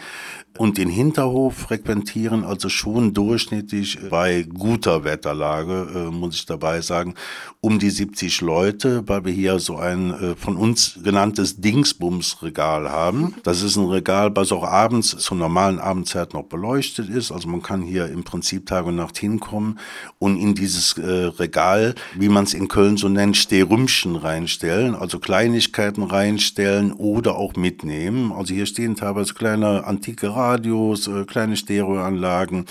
und 0.56 0.78
den 0.78 0.88
Hinterhof 0.88 1.56
frequentieren 1.56 2.44
also 2.44 2.68
schon 2.68 3.12
durchschnittlich 3.12 3.98
bei 4.08 4.44
guter 4.44 5.02
Wetterlage, 5.02 5.88
äh, 5.92 6.10
muss 6.12 6.36
ich 6.36 6.46
dabei 6.46 6.80
sagen, 6.80 7.14
um 7.60 7.80
die 7.80 7.90
70 7.90 8.40
Leute, 8.40 9.02
weil 9.08 9.24
wir 9.24 9.32
hier 9.32 9.58
so 9.64 9.76
ein 9.76 10.10
äh, 10.12 10.36
von 10.36 10.56
uns 10.56 10.98
genanntes 11.02 11.60
Dingsbums-Regal 11.60 12.90
haben. 12.90 13.34
Das 13.42 13.62
ist 13.62 13.76
ein 13.76 13.86
Regal, 13.86 14.34
was 14.34 14.52
auch 14.52 14.64
abends 14.64 15.16
zur 15.16 15.36
normalen 15.36 15.78
Abendzeit 15.78 16.34
noch 16.34 16.44
beleuchtet 16.44 17.08
ist. 17.08 17.32
Also 17.32 17.48
man 17.48 17.62
kann 17.62 17.82
hier 17.82 18.06
im 18.06 18.24
Prinzip 18.24 18.66
Tag 18.66 18.86
und 18.86 18.96
Nacht 18.96 19.18
hinkommen 19.18 19.78
und 20.18 20.38
in 20.38 20.54
dieses 20.54 20.96
äh, 20.98 21.30
Regal, 21.38 21.94
wie 22.14 22.28
man 22.28 22.44
es 22.44 22.54
in 22.54 22.68
Köln 22.68 22.96
so 22.96 23.08
nennt, 23.08 23.36
Stehrümchen 23.36 24.16
reinstellen, 24.16 24.94
also 24.94 25.18
Kleinigkeiten 25.18 26.02
reinstellen 26.02 26.92
oder 26.92 27.36
auch 27.36 27.54
mitnehmen. 27.56 28.32
Also 28.32 28.54
hier 28.54 28.66
stehen 28.66 28.96
teilweise 28.96 29.34
kleine 29.34 29.84
antike 29.84 30.34
Radios, 30.34 31.08
äh, 31.08 31.24
kleine 31.24 31.56
Stereoanlagen, 31.56 32.66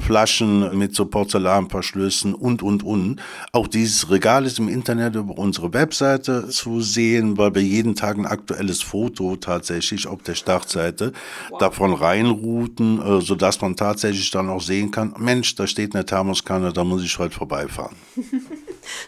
Flaschen 0.00 0.76
mit 0.78 0.94
so 0.94 1.06
Porzellanverschlüssen 1.06 2.34
und, 2.34 2.62
und, 2.62 2.82
und. 2.82 3.20
Auch 3.52 3.66
dieses 3.66 4.10
Regal 4.10 4.46
ist 4.46 4.58
im 4.58 4.68
Internet 4.68 5.14
über 5.14 5.38
unsere 5.38 5.72
Webseite 6.26 6.48
zu 6.48 6.80
sehen, 6.80 7.38
weil 7.38 7.54
wir 7.54 7.62
jeden 7.62 7.94
Tag 7.94 8.16
ein 8.16 8.26
aktuelles 8.26 8.82
Foto 8.82 9.36
tatsächlich 9.36 10.06
auf 10.06 10.22
der 10.22 10.34
Startseite 10.34 11.12
wow. 11.50 11.58
davon 11.58 11.94
reinrouten, 11.94 13.00
äh, 13.00 13.20
sodass 13.20 13.60
man 13.60 13.76
tatsächlich 13.76 14.30
dann 14.30 14.48
auch 14.48 14.60
sehen 14.60 14.90
kann, 14.90 15.14
Mensch, 15.18 15.54
da 15.54 15.66
steht 15.66 15.94
eine 15.94 16.04
Thermoskanne, 16.04 16.72
da 16.72 16.84
muss 16.84 17.02
ich 17.02 17.18
heute 17.18 17.34
vorbeifahren. 17.34 17.96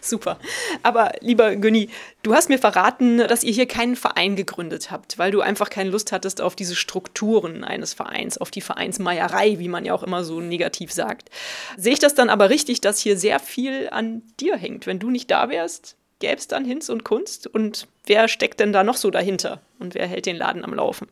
Super. 0.01 0.39
Aber 0.83 1.13
lieber 1.21 1.55
Günni, 1.55 1.89
du 2.23 2.33
hast 2.33 2.49
mir 2.49 2.59
verraten, 2.59 3.19
dass 3.19 3.43
ihr 3.43 3.53
hier 3.53 3.65
keinen 3.65 3.95
Verein 3.95 4.35
gegründet 4.35 4.91
habt, 4.91 5.17
weil 5.17 5.31
du 5.31 5.41
einfach 5.41 5.69
keine 5.69 5.89
Lust 5.89 6.11
hattest 6.11 6.41
auf 6.41 6.55
diese 6.55 6.75
Strukturen 6.75 7.63
eines 7.63 7.93
Vereins, 7.93 8.37
auf 8.37 8.51
die 8.51 8.61
Vereinsmeierei, 8.61 9.57
wie 9.59 9.69
man 9.69 9.85
ja 9.85 9.93
auch 9.93 10.03
immer 10.03 10.23
so 10.23 10.41
negativ 10.41 10.91
sagt. 10.91 11.29
Sehe 11.77 11.93
ich 11.93 11.99
das 11.99 12.15
dann 12.15 12.29
aber 12.29 12.49
richtig, 12.49 12.81
dass 12.81 12.99
hier 12.99 13.17
sehr 13.17 13.39
viel 13.39 13.89
an 13.91 14.21
dir 14.39 14.57
hängt? 14.57 14.85
Wenn 14.85 14.99
du 14.99 15.09
nicht 15.09 15.31
da 15.31 15.49
wärst, 15.49 15.95
gäbe 16.19 16.35
es 16.35 16.47
dann 16.47 16.65
Hinz 16.65 16.89
und 16.89 17.03
Kunst? 17.03 17.47
Und 17.47 17.87
wer 18.05 18.27
steckt 18.27 18.59
denn 18.59 18.73
da 18.73 18.83
noch 18.83 18.97
so 18.97 19.09
dahinter? 19.09 19.61
Und 19.79 19.95
wer 19.95 20.07
hält 20.07 20.25
den 20.25 20.35
Laden 20.35 20.63
am 20.63 20.73
Laufen? 20.73 21.07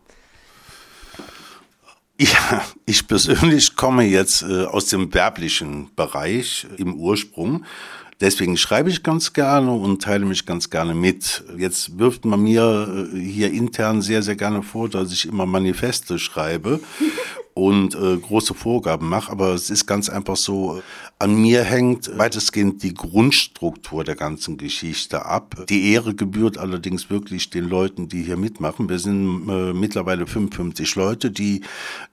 Ja, 2.20 2.64
ich 2.86 3.08
persönlich 3.08 3.76
komme 3.76 4.04
jetzt 4.04 4.42
äh, 4.42 4.66
aus 4.66 4.88
dem 4.88 5.14
werblichen 5.14 5.94
Bereich 5.96 6.66
im 6.78 6.96
Ursprung. 6.96 7.64
Deswegen 8.20 8.58
schreibe 8.58 8.90
ich 8.90 9.04
ganz 9.04 9.34
gerne 9.34 9.72
und 9.72 10.02
teile 10.02 10.26
mich 10.26 10.48
ganz 10.48 10.72
gerne 10.72 10.96
mit. 10.96 11.44
Jetzt 11.56 12.00
wirft 12.00 12.26
man 12.26 12.42
mir 12.42 13.08
äh, 13.14 13.20
hier 13.20 13.52
intern 13.52 14.02
sehr, 14.02 14.24
sehr 14.24 14.36
gerne 14.36 14.64
vor, 14.64 14.90
dass 14.90 15.14
ich 15.14 15.28
immer 15.28 15.46
Manifeste 15.46 16.18
schreibe 16.18 16.80
und 17.54 17.94
äh, 17.94 18.18
große 18.18 18.56
Vorgaben 18.56 19.08
mache, 19.08 19.32
aber 19.32 19.54
es 19.54 19.70
ist 19.70 19.86
ganz 19.86 20.10
einfach 20.10 20.38
so, 20.38 20.82
an 21.20 21.36
mir 21.36 21.64
hängt 21.64 22.16
weitestgehend 22.16 22.84
die 22.84 22.94
Grundstruktur 22.94 24.04
der 24.04 24.16
ganzen 24.16 24.58
Geschichte 24.58 25.26
ab. 25.26 25.66
Die 25.68 25.92
Ehre 25.92 26.14
gebührt 26.14 26.60
allerdings 26.60 27.10
wirklich 27.10 27.50
den 27.50 27.68
Leuten, 27.68 28.08
die 28.08 28.22
hier 28.22 28.38
mitmachen. 28.38 28.88
Wir 28.88 29.00
sind 29.00 29.50
äh, 29.50 29.74
mittlerweile 29.74 30.28
55 30.28 30.96
Leute, 30.96 31.32
die 31.32 31.62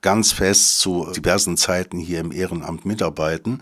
ganz 0.00 0.32
fest 0.32 0.78
zu 0.78 1.06
diversen 1.14 1.58
Zeiten 1.58 1.98
hier 1.98 2.20
im 2.20 2.32
Ehrenamt 2.32 2.86
mitarbeiten. 2.86 3.60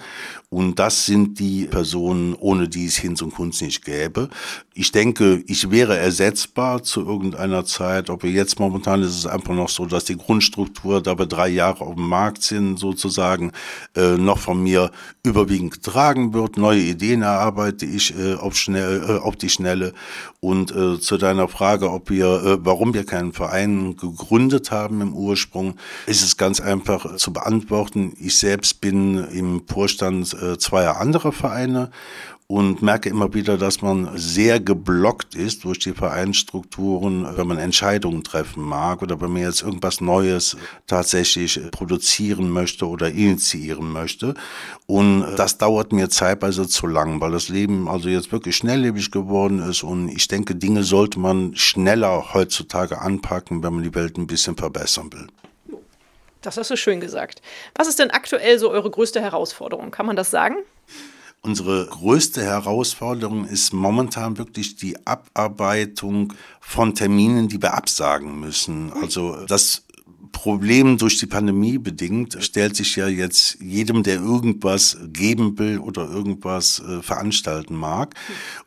Und 0.48 0.78
das 0.78 1.07
sind 1.07 1.40
die 1.40 1.64
Personen, 1.64 2.35
ohne 2.35 2.68
die 2.68 2.87
es 2.87 2.96
Hinz 2.96 3.20
und 3.20 3.35
Kunst 3.35 3.62
nicht 3.62 3.85
gäbe. 3.85 4.28
Ich 4.74 4.92
denke, 4.92 5.42
ich 5.46 5.70
wäre 5.70 5.98
ersetzbar 5.98 6.83
zu 6.83 7.00
irgendeiner 7.00 7.64
Zeit. 7.64 8.11
Aber 8.11 8.28
jetzt 8.28 8.61
momentan 8.61 9.02
ist 9.02 9.18
es 9.18 9.26
einfach 9.26 9.55
noch 9.55 9.70
so, 9.70 9.87
dass 9.87 10.05
die 10.05 10.16
Grundstruktur, 10.16 11.02
da 11.02 11.18
wir 11.18 11.26
drei 11.26 11.48
Jahre 11.48 11.85
auf 11.85 11.96
dem 11.96 12.09
Markt 12.09 12.42
sind, 12.42 12.78
sozusagen, 12.78 13.52
äh, 13.96 14.16
noch 14.16 14.38
von 14.38 14.62
mir 14.62 14.90
überwiegend 15.33 15.73
getragen 15.73 16.35
wird. 16.35 16.59
Neue 16.59 16.81
Ideen 16.81 17.23
erarbeite 17.23 17.87
ich 17.87 18.14
äh, 18.18 18.35
auf, 18.35 18.55
schnell, 18.55 19.03
äh, 19.09 19.18
auf 19.18 19.37
die 19.37 19.49
Schnelle. 19.49 19.95
Und 20.40 20.71
äh, 20.75 21.01
zu 21.01 21.16
deiner 21.16 21.49
Frage, 21.49 21.90
ob 21.90 22.11
wir, 22.11 22.27
äh, 22.27 22.59
warum 22.64 22.92
wir 22.92 23.05
keinen 23.05 23.33
Verein 23.33 23.97
gegründet 23.97 24.71
haben 24.71 25.01
im 25.01 25.14
Ursprung, 25.14 25.75
ist 26.07 26.23
es 26.23 26.37
ganz 26.37 26.61
einfach 26.61 27.16
zu 27.16 27.33
beantworten. 27.33 28.12
Ich 28.21 28.37
selbst 28.37 28.81
bin 28.81 29.25
im 29.29 29.62
Vorstand 29.66 30.35
äh, 30.35 30.59
zweier 30.59 31.01
anderer 31.01 31.33
Vereine 31.33 31.90
und 32.53 32.83
merke 32.83 33.09
immer 33.09 33.33
wieder, 33.33 33.57
dass 33.57 33.81
man 33.81 34.11
sehr 34.15 34.61
geblockt 34.61 35.35
ist 35.35 35.65
durch 35.65 35.79
die 35.79 35.95
Vereinsstrukturen, 35.95 37.27
wenn 37.35 37.47
man 37.47 37.57
Entscheidungen 37.57 38.23
treffen 38.25 38.62
mag 38.62 39.01
oder 39.01 39.19
wenn 39.23 39.33
man 39.33 39.41
jetzt 39.41 39.62
irgendwas 39.62 40.03
Neues 40.03 40.59
tatsächlich 40.87 41.59
produzieren 41.71 42.51
möchte 42.51 42.87
oder 42.87 43.09
initiieren 43.09 43.91
möchte. 43.91 44.35
Und 44.85 45.25
das 45.37 45.57
dauert 45.57 45.95
mir 45.95 46.11
zeitweise 46.11 46.69
zu 46.69 46.87
lang, 46.87 47.23
weil 47.23 47.33
das 47.33 47.49
Leben 47.49 47.88
also 47.88 48.11
jetzt 48.11 48.33
wirklich 48.33 48.55
schnelllebig 48.57 49.11
geworden 49.11 49.61
ist 49.61 49.83
und 49.83 50.11
ich 50.11 50.29
denke, 50.29 50.55
Dinge 50.55 50.83
sollte 50.83 51.21
man 51.21 51.57
schneller 51.57 52.35
heutzutage 52.35 53.01
anpacken, 53.01 53.62
wenn 53.62 53.73
man 53.73 53.83
die 53.83 53.95
Welt 53.95 54.19
ein 54.19 54.27
bisschen 54.27 54.59
verbessern 54.59 55.11
will. 55.11 55.27
Das 56.43 56.59
hast 56.59 56.71
du 56.71 56.77
schön 56.77 57.01
gesagt. 57.01 57.41
Was 57.75 57.88
ist 57.88 57.99
denn 57.99 58.11
aktuell 58.11 58.59
so 58.59 58.71
eure 58.71 58.91
größte 58.91 59.23
Herausforderung? 59.23 59.91
Kann 59.91 60.05
man 60.05 60.17
das 60.17 60.31
sagen? 60.31 60.57
Unsere 61.44 61.87
größte 61.87 62.40
Herausforderung 62.40 63.46
ist 63.46 63.72
momentan 63.72 64.38
wirklich 64.38 64.76
die 64.76 65.05
Abarbeitung 65.05 66.35
von 66.61 66.94
Terminen, 66.94 67.48
die 67.48 67.61
wir 67.61 67.74
absagen 67.74 68.38
müssen. 68.38 68.92
Also 68.92 69.44
das 69.46 69.85
Problem 70.33 70.99
durch 70.99 71.18
die 71.18 71.27
Pandemie 71.27 71.79
bedingt 71.79 72.38
stellt 72.40 72.75
sich 72.75 72.97
ja 72.97 73.07
jetzt 73.07 73.59
jedem, 73.61 74.03
der 74.03 74.16
irgendwas 74.16 74.97
geben 75.12 75.59
will 75.59 75.79
oder 75.79 76.09
irgendwas 76.09 76.81
äh, 76.81 77.03
veranstalten 77.03 77.77
mag. 77.77 78.14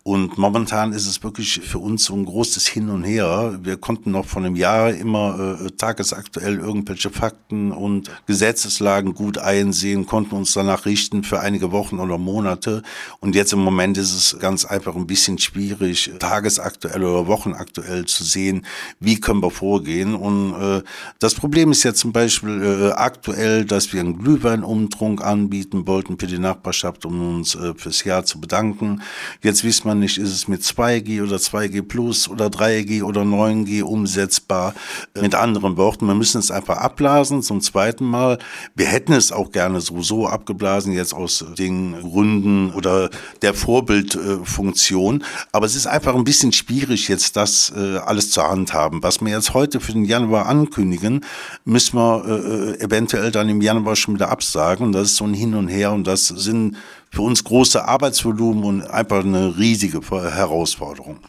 Und 0.03 0.37
momentan 0.37 0.93
ist 0.93 1.07
es 1.07 1.23
wirklich 1.23 1.59
für 1.63 1.79
uns 1.79 2.05
so 2.05 2.13
ein 2.13 2.25
großes 2.25 2.67
Hin 2.67 2.89
und 2.89 3.03
Her. 3.03 3.59
Wir 3.63 3.77
konnten 3.77 4.11
noch 4.11 4.25
vor 4.25 4.43
einem 4.43 4.55
Jahr 4.55 4.93
immer 4.93 5.57
äh, 5.59 5.71
tagesaktuell 5.71 6.59
irgendwelche 6.59 7.09
Fakten 7.09 7.71
und 7.71 8.11
Gesetzeslagen 8.27 9.15
gut 9.15 9.39
einsehen, 9.39 10.05
konnten 10.05 10.35
uns 10.35 10.53
danach 10.53 10.85
richten 10.85 11.23
für 11.23 11.39
einige 11.39 11.71
Wochen 11.71 11.99
oder 11.99 12.17
Monate. 12.17 12.83
Und 13.19 13.35
jetzt 13.35 13.53
im 13.53 13.59
Moment 13.59 13.97
ist 13.97 14.13
es 14.13 14.39
ganz 14.39 14.65
einfach 14.65 14.95
ein 14.95 15.07
bisschen 15.07 15.39
schwierig, 15.39 16.11
tagesaktuell 16.19 17.03
oder 17.03 17.27
wochenaktuell 17.27 18.05
zu 18.05 18.23
sehen, 18.23 18.65
wie 18.99 19.19
können 19.19 19.41
wir 19.41 19.51
vorgehen. 19.51 20.13
Und 20.13 20.53
äh, 20.53 20.83
das 21.19 21.33
Problem 21.33 21.54
ist 21.55 21.83
ja 21.83 21.93
zum 21.93 22.11
Beispiel 22.11 22.61
äh, 22.61 22.91
aktuell, 22.91 23.63
dass 23.63 23.93
wir 23.93 24.01
einen 24.01 24.17
Glühweinumtrunk 24.17 25.23
anbieten 25.23 25.87
wollten 25.87 26.19
für 26.19 26.27
die 26.27 26.37
Nachbarschaft, 26.37 27.05
um 27.05 27.37
uns 27.37 27.55
äh, 27.55 27.73
fürs 27.75 28.03
Jahr 28.03 28.25
zu 28.25 28.41
bedanken. 28.41 29.01
Jetzt 29.41 29.63
wissen 29.63 29.85
wir 29.85 29.95
nicht, 29.95 30.17
ist 30.17 30.31
es 30.31 30.49
mit 30.49 30.63
2G 30.63 31.23
oder 31.23 31.37
2G 31.37 31.81
Plus 31.81 32.27
oder 32.27 32.47
3G 32.47 33.03
oder 33.03 33.21
9G 33.21 33.83
umsetzbar. 33.83 34.73
Mit 35.19 35.33
anderen 35.33 35.77
Worten, 35.77 36.07
wir 36.07 36.15
müssen 36.15 36.39
es 36.39 36.51
einfach 36.51 36.77
abblasen 36.77 37.41
zum 37.41 37.61
zweiten 37.61 38.05
Mal. 38.05 38.37
Wir 38.75 38.87
hätten 38.87 39.13
es 39.13 39.31
auch 39.31 39.51
gerne 39.51 39.79
sowieso 39.79 40.27
abgeblasen, 40.27 40.91
jetzt 40.91 41.13
aus 41.13 41.45
den 41.57 41.93
Gründen 42.01 42.71
oder 42.71 43.09
der 43.41 43.53
Vorbildfunktion. 43.53 45.23
Aber 45.53 45.65
es 45.65 45.75
ist 45.75 45.87
einfach 45.87 46.15
ein 46.15 46.25
bisschen 46.25 46.51
schwierig, 46.51 47.07
jetzt 47.07 47.37
das 47.37 47.71
äh, 47.75 47.97
alles 47.99 48.31
zur 48.31 48.49
Hand 48.49 48.73
haben. 48.73 49.01
Was 49.03 49.21
wir 49.21 49.31
jetzt 49.31 49.53
heute 49.53 49.79
für 49.79 49.93
den 49.93 50.03
Januar 50.03 50.47
ankündigen, 50.47 51.21
müssen 51.63 51.97
wir 51.97 52.25
äh, 52.25 52.83
eventuell 52.83 53.31
dann 53.31 53.49
im 53.49 53.61
Januar 53.61 53.95
schon 53.95 54.15
wieder 54.15 54.29
absagen. 54.29 54.91
Das 54.91 55.09
ist 55.09 55.15
so 55.17 55.25
ein 55.25 55.33
Hin 55.33 55.55
und 55.55 55.67
Her 55.67 55.91
und 55.91 56.05
das 56.05 56.27
sind 56.27 56.77
für 57.11 57.21
uns 57.21 57.43
große 57.43 57.87
Arbeitsvolumen 57.87 58.63
und 58.63 58.81
einfach 58.83 59.23
eine 59.23 59.57
riesige 59.57 60.01
Herausforderung. 60.01 61.19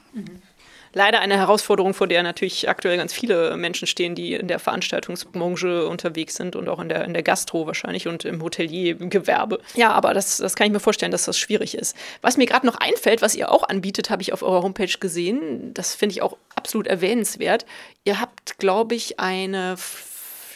Leider 0.97 1.21
eine 1.21 1.37
Herausforderung, 1.37 1.93
vor 1.93 2.07
der 2.07 2.23
natürlich 2.23 2.71
aktuell 2.71 2.97
ganz 2.97 3.13
viele 3.13 3.55
Menschen 3.59 3.87
stehen, 3.87 4.15
die 4.15 4.33
in 4.33 4.49
der 4.49 4.59
Veranstaltungsbranche 4.59 5.87
unterwegs 5.87 6.37
sind 6.37 6.57
und 6.57 6.71
auch 6.71 6.81
in 6.81 6.89
der, 6.89 7.05
in 7.05 7.13
der 7.13 7.23
Gastro 7.23 7.67
wahrscheinlich 7.67 8.09
und 8.09 8.25
im 8.25 8.43
Hoteliergewerbe. 8.43 9.61
Ja, 9.75 9.91
aber 9.91 10.15
das, 10.15 10.39
das 10.39 10.57
kann 10.57 10.69
ich 10.69 10.73
mir 10.73 10.81
vorstellen, 10.81 11.13
dass 11.13 11.27
das 11.27 11.39
schwierig 11.39 11.75
ist. 11.77 11.95
Was 12.23 12.39
mir 12.39 12.47
gerade 12.47 12.65
noch 12.65 12.77
einfällt, 12.77 13.21
was 13.21 13.35
ihr 13.35 13.53
auch 13.53 13.69
anbietet, 13.69 14.09
habe 14.09 14.23
ich 14.23 14.33
auf 14.33 14.43
eurer 14.43 14.63
Homepage 14.63 14.99
gesehen. 14.99 15.75
Das 15.75 15.95
finde 15.95 16.15
ich 16.15 16.23
auch 16.23 16.39
absolut 16.55 16.87
erwähnenswert. 16.87 17.67
Ihr 18.05 18.19
habt, 18.19 18.59
glaube 18.59 18.95
ich, 18.95 19.21
eine 19.21 19.77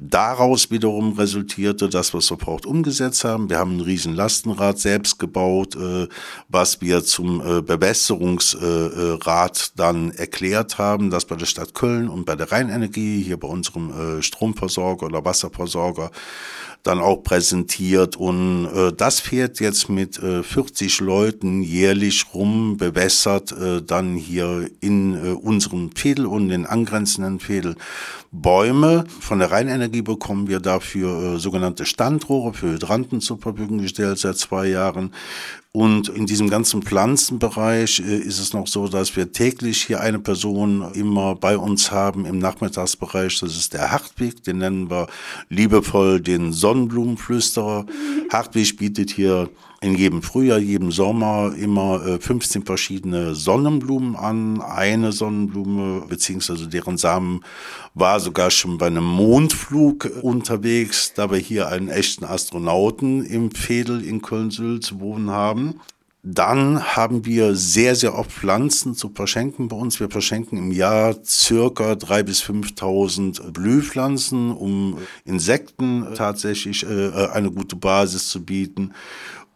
Daraus 0.00 0.70
wiederum 0.70 1.12
resultierte 1.12 1.88
das, 1.88 2.14
was 2.14 2.30
wir 2.30 2.36
sofort 2.36 2.66
umgesetzt 2.66 3.24
haben. 3.24 3.48
Wir 3.50 3.58
haben 3.58 3.76
ein 3.76 3.80
riesen 3.80 4.14
Lastenrad 4.14 4.78
selbst 4.78 5.18
gebaut, 5.18 5.76
äh, 5.76 6.08
was 6.48 6.80
wir 6.80 7.04
zum 7.04 7.40
äh, 7.40 7.62
Bewässerungsrat 7.62 9.56
äh, 9.58 9.76
dann 9.76 10.10
erklärt 10.12 10.78
haben, 10.78 11.10
das 11.10 11.24
bei 11.24 11.36
der 11.36 11.46
Stadt 11.46 11.74
Köln 11.74 12.08
und 12.08 12.24
bei 12.24 12.36
der 12.36 12.50
Rheinenergie, 12.96 13.22
hier 13.22 13.38
bei 13.38 13.48
unserem 13.48 14.22
Stromversorger 14.22 15.06
oder 15.06 15.24
Wasserversorger, 15.24 16.10
dann 16.82 17.00
auch 17.00 17.22
präsentiert. 17.22 18.16
Und 18.16 18.66
äh, 18.66 18.92
das 18.92 19.20
fährt 19.20 19.60
jetzt 19.60 19.88
mit 19.88 20.18
äh, 20.18 20.42
40 20.42 21.00
Leuten 21.00 21.62
jährlich 21.62 22.26
rum, 22.34 22.76
bewässert 22.76 23.52
äh, 23.52 23.82
dann 23.82 24.14
hier 24.14 24.68
in 24.80 25.14
äh, 25.14 25.30
unserem 25.30 25.90
Fädel 25.92 26.26
und 26.26 26.48
den 26.48 26.66
angrenzenden 26.66 27.40
Fädel 27.40 27.76
Bäume. 28.32 29.04
Von 29.20 29.38
der 29.38 29.50
Rheinenergie 29.50 30.02
bekommen 30.02 30.48
wir 30.48 30.60
dafür 30.60 31.34
äh, 31.34 31.38
sogenannte 31.38 31.86
Standrohre 31.86 32.54
für 32.54 32.72
Hydranten 32.72 33.20
zur 33.20 33.38
Verfügung 33.38 33.78
gestellt 33.78 34.18
seit 34.18 34.36
zwei 34.36 34.66
Jahren. 34.66 35.12
Und 35.72 36.08
in 36.08 36.24
diesem 36.24 36.48
ganzen 36.48 36.80
Pflanzenbereich 36.80 38.00
äh, 38.00 38.16
ist 38.16 38.38
es 38.38 38.54
noch 38.54 38.66
so, 38.66 38.88
dass 38.88 39.14
wir 39.14 39.32
täglich 39.32 39.84
hier 39.84 40.00
eine 40.00 40.18
Person 40.18 40.90
immer 40.94 41.34
bei 41.34 41.58
uns 41.58 41.90
haben 41.90 42.24
im 42.24 42.38
Nachmittagsbereich. 42.38 43.40
Das 43.40 43.56
ist 43.56 43.74
der 43.74 43.92
Hartwig, 43.92 44.42
den 44.42 44.58
nennen 44.58 44.90
wir 44.90 45.06
liebevoll 45.50 46.20
den 46.20 46.54
Sonnenblumenflüsterer. 46.76 47.86
Hartwig 48.30 48.76
bietet 48.76 49.10
hier 49.10 49.48
in 49.80 49.94
jedem 49.94 50.22
Frühjahr, 50.22 50.58
jedem 50.58 50.90
Sommer 50.90 51.54
immer 51.56 52.18
15 52.20 52.62
äh, 52.62 52.64
verschiedene 52.64 53.34
Sonnenblumen 53.34 54.16
an. 54.16 54.60
Eine 54.60 55.12
Sonnenblume, 55.12 56.06
beziehungsweise 56.08 56.68
deren 56.68 56.96
Samen, 56.96 57.42
war 57.94 58.20
sogar 58.20 58.50
schon 58.50 58.78
bei 58.78 58.86
einem 58.86 59.04
Mondflug 59.04 60.10
unterwegs, 60.22 61.12
da 61.14 61.30
wir 61.30 61.38
hier 61.38 61.68
einen 61.68 61.88
echten 61.88 62.24
Astronauten 62.24 63.24
im 63.24 63.50
Fädel 63.50 64.04
in 64.04 64.22
Köln-Sülz 64.22 64.94
wohnen 64.98 65.30
haben. 65.30 65.80
Dann 66.28 66.82
haben 66.82 67.24
wir 67.24 67.54
sehr, 67.54 67.94
sehr 67.94 68.18
oft 68.18 68.32
Pflanzen 68.32 68.96
zu 68.96 69.12
verschenken 69.14 69.68
bei 69.68 69.76
uns. 69.76 70.00
Wir 70.00 70.10
verschenken 70.10 70.58
im 70.58 70.72
Jahr 70.72 71.14
circa 71.24 71.92
3.000 71.92 72.22
bis 72.24 72.42
5.000 72.42 73.52
Blühpflanzen, 73.52 74.50
um 74.50 74.98
Insekten 75.24 76.04
tatsächlich 76.16 76.84
äh, 76.84 77.28
eine 77.32 77.52
gute 77.52 77.76
Basis 77.76 78.28
zu 78.28 78.44
bieten. 78.44 78.92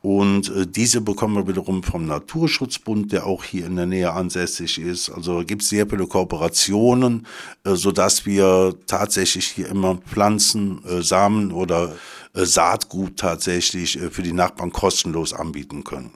Und 0.01 0.49
äh, 0.51 0.65
diese 0.65 1.01
bekommen 1.01 1.35
wir 1.35 1.49
wiederum 1.49 1.83
vom 1.83 2.07
Naturschutzbund, 2.07 3.11
der 3.11 3.27
auch 3.27 3.43
hier 3.43 3.67
in 3.67 3.75
der 3.75 3.87
Nähe 3.87 4.13
ansässig 4.13 4.79
ist. 4.79 5.11
Also 5.11 5.43
gibt 5.45 5.63
es 5.63 5.71
sehr 5.71 5.89
viele 5.89 6.07
Kooperationen, 6.07 7.27
äh, 7.65 7.75
sodass 7.75 8.27
wir 8.27 8.77
tatsächlich 8.87 9.49
hier 9.49 9.71
immer 9.71 9.97
Pflanzen, 9.97 10.83
Samen 11.01 11.51
oder 11.51 11.97
Saatgut 12.33 13.17
tatsächlich 13.17 13.99
für 14.13 14.23
die 14.23 14.33
Nachbarn 14.33 14.71
kostenlos 14.71 15.33
anbieten 15.33 15.83
können. 15.83 16.13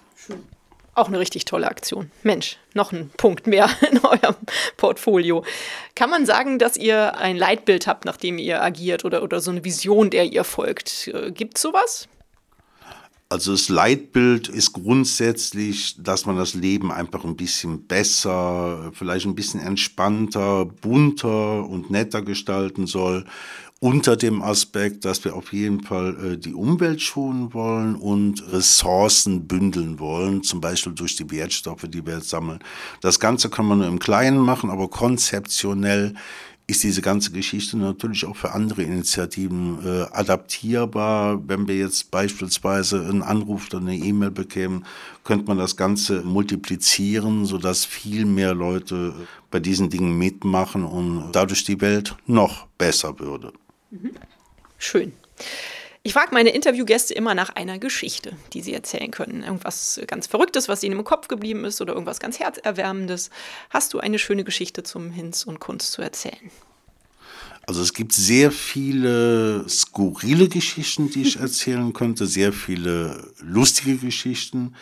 Auch 0.96 1.08
eine 1.08 1.18
richtig 1.18 1.44
tolle 1.44 1.66
Aktion. 1.66 2.10
Mensch, 2.22 2.56
noch 2.72 2.92
ein 2.92 3.10
Punkt 3.16 3.48
mehr 3.48 3.68
in 3.90 3.98
eurem 3.98 4.36
Portfolio. 4.76 5.44
Kann 5.96 6.08
man 6.08 6.24
sagen, 6.24 6.58
dass 6.58 6.76
ihr 6.76 7.16
ein 7.16 7.36
Leitbild 7.36 7.86
habt, 7.86 8.04
nach 8.04 8.16
dem 8.16 8.38
ihr 8.38 8.62
agiert 8.62 9.04
oder, 9.04 9.22
oder 9.22 9.40
so 9.40 9.50
eine 9.50 9.64
Vision, 9.64 10.10
der 10.10 10.24
ihr 10.24 10.44
folgt? 10.44 11.08
Äh, 11.08 11.32
Gibt 11.32 11.56
es 11.56 11.62
sowas? 11.62 12.08
Also 13.30 13.52
das 13.52 13.68
Leitbild 13.68 14.48
ist 14.48 14.74
grundsätzlich, 14.74 15.96
dass 15.98 16.26
man 16.26 16.36
das 16.36 16.54
Leben 16.54 16.92
einfach 16.92 17.24
ein 17.24 17.36
bisschen 17.36 17.86
besser, 17.86 18.92
vielleicht 18.92 19.26
ein 19.26 19.34
bisschen 19.34 19.60
entspannter, 19.60 20.66
bunter 20.66 21.66
und 21.68 21.90
netter 21.90 22.22
gestalten 22.22 22.86
soll. 22.86 23.24
Unter 23.80 24.16
dem 24.16 24.40
Aspekt, 24.40 25.04
dass 25.04 25.24
wir 25.24 25.34
auf 25.34 25.52
jeden 25.52 25.82
Fall 25.82 26.32
äh, 26.32 26.38
die 26.38 26.54
Umwelt 26.54 27.02
schonen 27.02 27.52
wollen 27.52 27.96
und 27.96 28.42
Ressourcen 28.52 29.46
bündeln 29.46 29.98
wollen, 29.98 30.42
zum 30.42 30.60
Beispiel 30.60 30.92
durch 30.92 31.16
die 31.16 31.30
Wertstoffe, 31.30 31.84
die 31.88 32.06
wir 32.06 32.14
jetzt 32.14 32.30
sammeln. 32.30 32.60
Das 33.00 33.20
Ganze 33.20 33.50
kann 33.50 33.66
man 33.66 33.78
nur 33.78 33.88
im 33.88 33.98
Kleinen 33.98 34.38
machen, 34.38 34.70
aber 34.70 34.88
konzeptionell 34.88 36.14
ist 36.66 36.82
diese 36.82 37.02
ganze 37.02 37.30
Geschichte 37.30 37.76
natürlich 37.76 38.24
auch 38.24 38.36
für 38.36 38.52
andere 38.52 38.82
Initiativen 38.82 39.78
äh, 39.84 40.02
adaptierbar. 40.12 41.46
Wenn 41.46 41.68
wir 41.68 41.76
jetzt 41.76 42.10
beispielsweise 42.10 43.00
einen 43.00 43.22
Anruf 43.22 43.66
oder 43.68 43.78
eine 43.78 43.96
E-Mail 43.96 44.30
bekämen, 44.30 44.86
könnte 45.24 45.46
man 45.46 45.58
das 45.58 45.76
Ganze 45.76 46.22
multiplizieren, 46.22 47.44
sodass 47.44 47.84
viel 47.84 48.24
mehr 48.24 48.54
Leute 48.54 49.14
bei 49.50 49.60
diesen 49.60 49.90
Dingen 49.90 50.16
mitmachen 50.16 50.84
und 50.84 51.32
dadurch 51.32 51.64
die 51.64 51.80
Welt 51.80 52.16
noch 52.26 52.66
besser 52.78 53.18
würde. 53.18 53.52
Schön. 54.78 55.12
Ich 56.06 56.12
frage 56.12 56.34
meine 56.34 56.50
Interviewgäste 56.50 57.14
immer 57.14 57.34
nach 57.34 57.48
einer 57.48 57.78
Geschichte, 57.78 58.36
die 58.52 58.60
sie 58.60 58.74
erzählen 58.74 59.10
können. 59.10 59.42
Irgendwas 59.42 59.98
ganz 60.06 60.26
Verrücktes, 60.26 60.68
was 60.68 60.82
ihnen 60.82 60.98
im 60.98 61.04
Kopf 61.04 61.28
geblieben 61.28 61.64
ist 61.64 61.80
oder 61.80 61.94
irgendwas 61.94 62.20
ganz 62.20 62.38
Herzerwärmendes. 62.38 63.30
Hast 63.70 63.94
du 63.94 64.00
eine 64.00 64.18
schöne 64.18 64.44
Geschichte 64.44 64.82
zum 64.82 65.10
Hinz 65.10 65.44
und 65.44 65.60
Kunst 65.60 65.92
zu 65.92 66.02
erzählen? 66.02 66.50
Also 67.66 67.80
es 67.80 67.94
gibt 67.94 68.12
sehr 68.12 68.52
viele 68.52 69.66
skurrile 69.66 70.50
Geschichten, 70.50 71.08
die 71.08 71.22
ich 71.22 71.40
erzählen 71.40 71.94
könnte, 71.94 72.26
sehr 72.26 72.52
viele 72.52 73.32
lustige 73.40 73.96
Geschichten. 73.96 74.74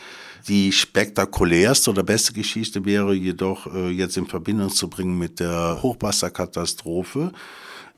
Die 0.48 0.72
spektakulärste 0.72 1.90
oder 1.90 2.02
beste 2.02 2.32
Geschichte 2.32 2.85
wäre 2.85 3.14
jedoch 3.14 3.72
äh, 3.72 3.90
jetzt 3.90 4.16
in 4.16 4.26
Verbindung 4.26 4.70
zu 4.70 4.90
bringen 4.90 5.16
mit 5.16 5.38
der 5.38 5.78
Hochwasserkatastrophe 5.82 7.30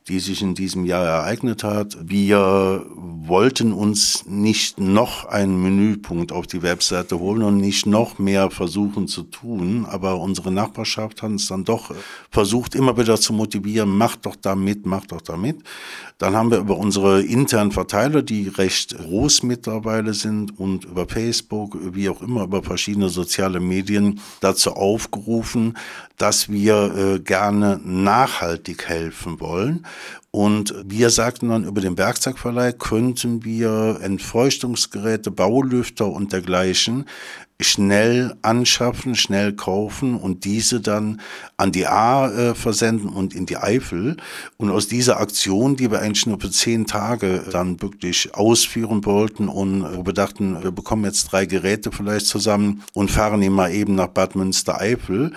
die 0.08 0.20
sich 0.20 0.42
in 0.42 0.54
diesem 0.54 0.84
Jahr 0.84 1.04
ereignet 1.06 1.64
hat. 1.64 1.96
Wir 2.02 2.84
wollten 2.94 3.72
uns 3.72 4.26
nicht 4.26 4.78
noch 4.78 5.24
einen 5.24 5.62
Menüpunkt 5.62 6.30
auf 6.30 6.46
die 6.46 6.62
Webseite 6.62 7.18
holen 7.18 7.42
und 7.42 7.56
nicht 7.56 7.86
noch 7.86 8.18
mehr 8.18 8.50
versuchen 8.50 9.08
zu 9.08 9.22
tun, 9.22 9.86
aber 9.88 10.20
unsere 10.20 10.52
Nachbarschaft 10.52 11.22
hat 11.22 11.30
uns 11.30 11.46
dann 11.48 11.64
doch 11.64 11.94
versucht, 12.30 12.74
immer 12.74 12.98
wieder 12.98 13.18
zu 13.18 13.32
motivieren, 13.32 13.96
macht 13.96 14.26
doch 14.26 14.36
da 14.36 14.54
mit, 14.54 14.84
macht 14.84 15.12
doch 15.12 15.22
da 15.22 15.38
mit. 15.38 15.62
Dann 16.18 16.36
haben 16.36 16.50
wir 16.50 16.58
über 16.58 16.76
unsere 16.76 17.22
internen 17.22 17.72
Verteiler, 17.72 18.22
die 18.22 18.48
recht 18.48 18.96
groß 18.96 19.42
mittlerweile 19.42 20.12
sind 20.12 20.58
und 20.58 20.84
über 20.84 21.08
Facebook, 21.08 21.78
wie 21.80 22.10
auch 22.10 22.20
immer, 22.20 22.44
über 22.44 22.62
verschiedene 22.62 23.08
soziale 23.08 23.58
Medien 23.58 24.20
dazu 24.40 24.74
aufgerufen, 24.74 25.76
dass 26.16 26.48
wir 26.48 26.94
äh, 26.96 27.18
gerne 27.20 27.80
nachhaltig 27.84 28.86
helfen 28.86 29.40
wollen. 29.40 29.84
Und 30.30 30.74
wir 30.84 31.10
sagten 31.10 31.50
dann 31.50 31.64
über 31.64 31.80
den 31.80 31.96
Werkzeugverleih 31.96 32.72
könnten 32.72 33.44
wir 33.44 33.98
Entfeuchtungsgeräte, 34.02 35.30
Baulüfter 35.30 36.08
und 36.08 36.32
dergleichen 36.32 37.04
schnell 37.60 38.34
anschaffen, 38.42 39.14
schnell 39.14 39.52
kaufen 39.52 40.16
und 40.16 40.44
diese 40.44 40.80
dann 40.80 41.20
an 41.56 41.70
die 41.70 41.86
A 41.86 42.28
äh, 42.28 42.54
versenden 42.54 43.10
und 43.10 43.32
in 43.32 43.46
die 43.46 43.56
Eifel. 43.56 44.16
Und 44.56 44.70
aus 44.70 44.88
dieser 44.88 45.20
Aktion, 45.20 45.76
die 45.76 45.90
wir 45.90 46.00
eigentlich 46.00 46.26
nur 46.26 46.40
für 46.40 46.50
zehn 46.50 46.86
Tage 46.86 47.44
dann 47.52 47.80
wirklich 47.80 48.34
ausführen 48.34 49.04
wollten 49.04 49.48
und 49.48 49.84
wo 49.96 50.04
wir 50.04 50.12
dachten, 50.12 50.62
wir 50.62 50.72
bekommen 50.72 51.04
jetzt 51.04 51.30
drei 51.30 51.46
Geräte 51.46 51.92
vielleicht 51.92 52.26
zusammen 52.26 52.82
und 52.92 53.10
fahren 53.10 53.40
die 53.40 53.50
mal 53.50 53.72
eben 53.72 53.94
nach 53.94 54.08
Bad 54.08 54.34
Münstereifel, 54.34 55.32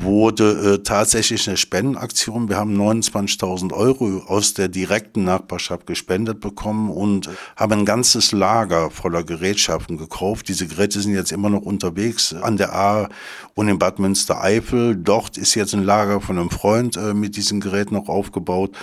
wurde 0.00 0.74
äh, 0.74 0.82
tatsächlich 0.82 1.48
eine 1.48 1.56
Spendenaktion. 1.56 2.48
Wir 2.48 2.56
haben 2.56 2.76
29.000 2.76 3.72
Euro 3.72 4.22
aus 4.26 4.54
der 4.54 4.68
direkten 4.68 5.24
Nachbarschaft 5.24 5.86
gespendet 5.86 6.40
bekommen 6.40 6.90
und 6.90 7.28
haben 7.56 7.72
ein 7.72 7.84
ganzes 7.84 8.30
Lager 8.32 8.90
voller 8.90 9.24
Gerätschaften 9.24 9.98
gekauft. 9.98 10.48
Diese 10.48 10.68
Geräte 10.68 11.00
sind 11.00 11.14
jetzt 11.14 11.32
immer 11.32 11.50
noch 11.50 11.62
unterwegs 11.62 12.32
an 12.32 12.56
der 12.56 12.74
A 12.74 13.08
und 13.54 13.68
in 13.68 13.78
Bad 13.78 13.98
Münstereifel. 13.98 14.94
Dort 14.94 15.36
ist 15.36 15.56
jetzt 15.56 15.74
ein 15.74 15.82
Lager 15.82 16.20
von 16.20 16.38
einem 16.38 16.50
Freund 16.50 16.96
äh, 16.96 17.12
mit 17.12 17.36
diesen 17.36 17.60
Geräten 17.60 17.94
noch 17.94 18.08
aufgebaut. 18.08 18.76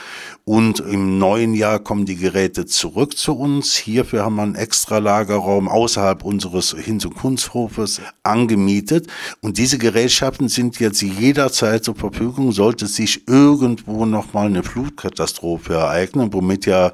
Und 0.44 0.82
im 0.82 1.18
neuen 1.18 1.54
Jahr 1.54 1.80
kommen 1.80 2.06
die 2.06 2.18
Geräte 2.18 2.66
zurück 2.66 3.18
zu 3.18 3.38
uns. 3.38 3.76
Hierfür 3.76 4.26
haben 4.26 4.36
wir 4.36 4.44
einen 4.44 4.56
extra 4.56 4.98
Lagerraum 4.98 5.70
außerhalb 5.70 6.24
unseres 6.26 6.76
Hinz- 6.78 7.06
und 7.06 7.16
Kunsthofes 7.16 8.02
angemietet. 8.24 9.08
Und 9.42 9.58
diese 9.58 9.78
Gerätschaften 9.78 10.50
sind 10.50 10.80
jetzt 10.80 11.05
jederzeit 11.06 11.84
zur 11.84 11.96
Verfügung, 11.96 12.52
sollte 12.52 12.88
sich 12.88 13.28
irgendwo 13.28 14.06
nochmal 14.06 14.48
eine 14.48 14.64
Flutkatastrophe 14.64 15.74
ereignen, 15.74 16.34
womit 16.34 16.66
ja 16.66 16.92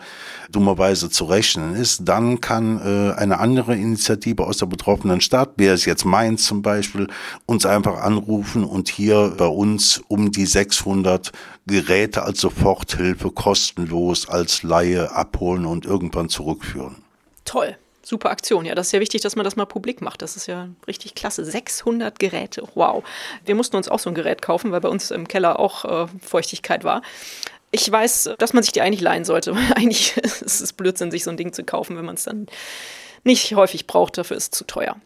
dummerweise 0.51 1.09
zu 1.09 1.25
rechnen 1.25 1.75
ist, 1.75 2.01
dann 2.07 2.41
kann 2.41 2.79
äh, 2.79 3.13
eine 3.13 3.39
andere 3.39 3.75
Initiative 3.75 4.45
aus 4.45 4.57
der 4.57 4.65
betroffenen 4.65 5.21
Stadt, 5.21 5.51
wer 5.57 5.73
es 5.73 5.85
jetzt 5.85 6.05
Mainz 6.05 6.45
zum 6.45 6.61
Beispiel, 6.61 7.07
uns 7.45 7.65
einfach 7.65 8.01
anrufen 8.01 8.63
und 8.63 8.89
hier 8.89 9.33
bei 9.37 9.47
uns 9.47 10.01
um 10.07 10.31
die 10.31 10.45
600 10.45 11.31
Geräte 11.67 12.23
als 12.23 12.41
Soforthilfe 12.41 13.31
kostenlos 13.31 14.27
als 14.27 14.63
Laie 14.63 15.11
abholen 15.11 15.65
und 15.65 15.85
irgendwann 15.85 16.29
zurückführen. 16.29 16.97
Toll. 17.45 17.75
Super 18.11 18.29
Aktion. 18.29 18.65
Ja, 18.65 18.75
das 18.75 18.87
ist 18.87 18.91
ja 18.91 18.99
wichtig, 18.99 19.21
dass 19.21 19.37
man 19.37 19.45
das 19.45 19.55
mal 19.55 19.63
publik 19.63 20.01
macht. 20.01 20.21
Das 20.21 20.35
ist 20.35 20.45
ja 20.45 20.67
richtig 20.85 21.15
klasse. 21.15 21.45
600 21.45 22.19
Geräte. 22.19 22.61
Wow. 22.75 23.05
Wir 23.45 23.55
mussten 23.55 23.77
uns 23.77 23.87
auch 23.87 23.99
so 23.99 24.09
ein 24.09 24.15
Gerät 24.15 24.41
kaufen, 24.41 24.73
weil 24.73 24.81
bei 24.81 24.89
uns 24.89 25.11
im 25.11 25.29
Keller 25.29 25.57
auch 25.57 25.85
äh, 25.85 26.07
Feuchtigkeit 26.21 26.83
war. 26.83 27.03
Ich 27.71 27.89
weiß, 27.89 28.31
dass 28.37 28.51
man 28.51 28.63
sich 28.63 28.73
die 28.73 28.81
eigentlich 28.81 28.99
leihen 28.99 29.23
sollte. 29.23 29.55
eigentlich 29.75 30.17
ist 30.17 30.59
es 30.59 30.73
Blödsinn, 30.73 31.09
sich 31.09 31.23
so 31.23 31.29
ein 31.29 31.37
Ding 31.37 31.53
zu 31.53 31.63
kaufen, 31.63 31.95
wenn 31.95 32.03
man 32.03 32.15
es 32.15 32.25
dann 32.25 32.47
nicht 33.23 33.55
häufig 33.55 33.87
braucht. 33.87 34.17
Dafür 34.17 34.35
ist 34.35 34.51
es 34.51 34.57
zu 34.57 34.65
teuer. 34.65 34.97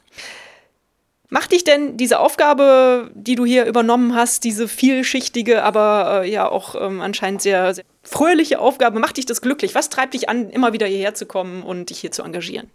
Macht 1.30 1.52
dich 1.52 1.64
denn 1.64 1.96
diese 1.96 2.20
Aufgabe, 2.20 3.12
die 3.14 3.36
du 3.36 3.46
hier 3.46 3.66
übernommen 3.66 4.16
hast, 4.16 4.46
diese 4.46 4.68
vielschichtige, 4.68 5.62
aber 5.62 6.24
äh, 6.24 6.32
ja 6.32 6.50
auch 6.50 6.74
ähm, 6.74 7.02
anscheinend 7.02 7.44
sehr, 7.44 7.76
sehr 7.76 7.86
fröhliche 8.02 8.60
Aufgabe, 8.60 9.00
macht 9.00 9.18
dich 9.18 9.28
das 9.28 9.42
glücklich? 9.42 9.76
Was 9.76 9.90
treibt 9.90 10.16
dich 10.16 10.28
an, 10.28 10.50
immer 10.50 10.74
wieder 10.74 10.88
hierher 10.88 11.14
zu 11.14 11.28
kommen 11.28 11.62
und 11.62 11.92
dich 11.92 12.00
hier 12.00 12.12
zu 12.12 12.24
engagieren? 12.24 12.72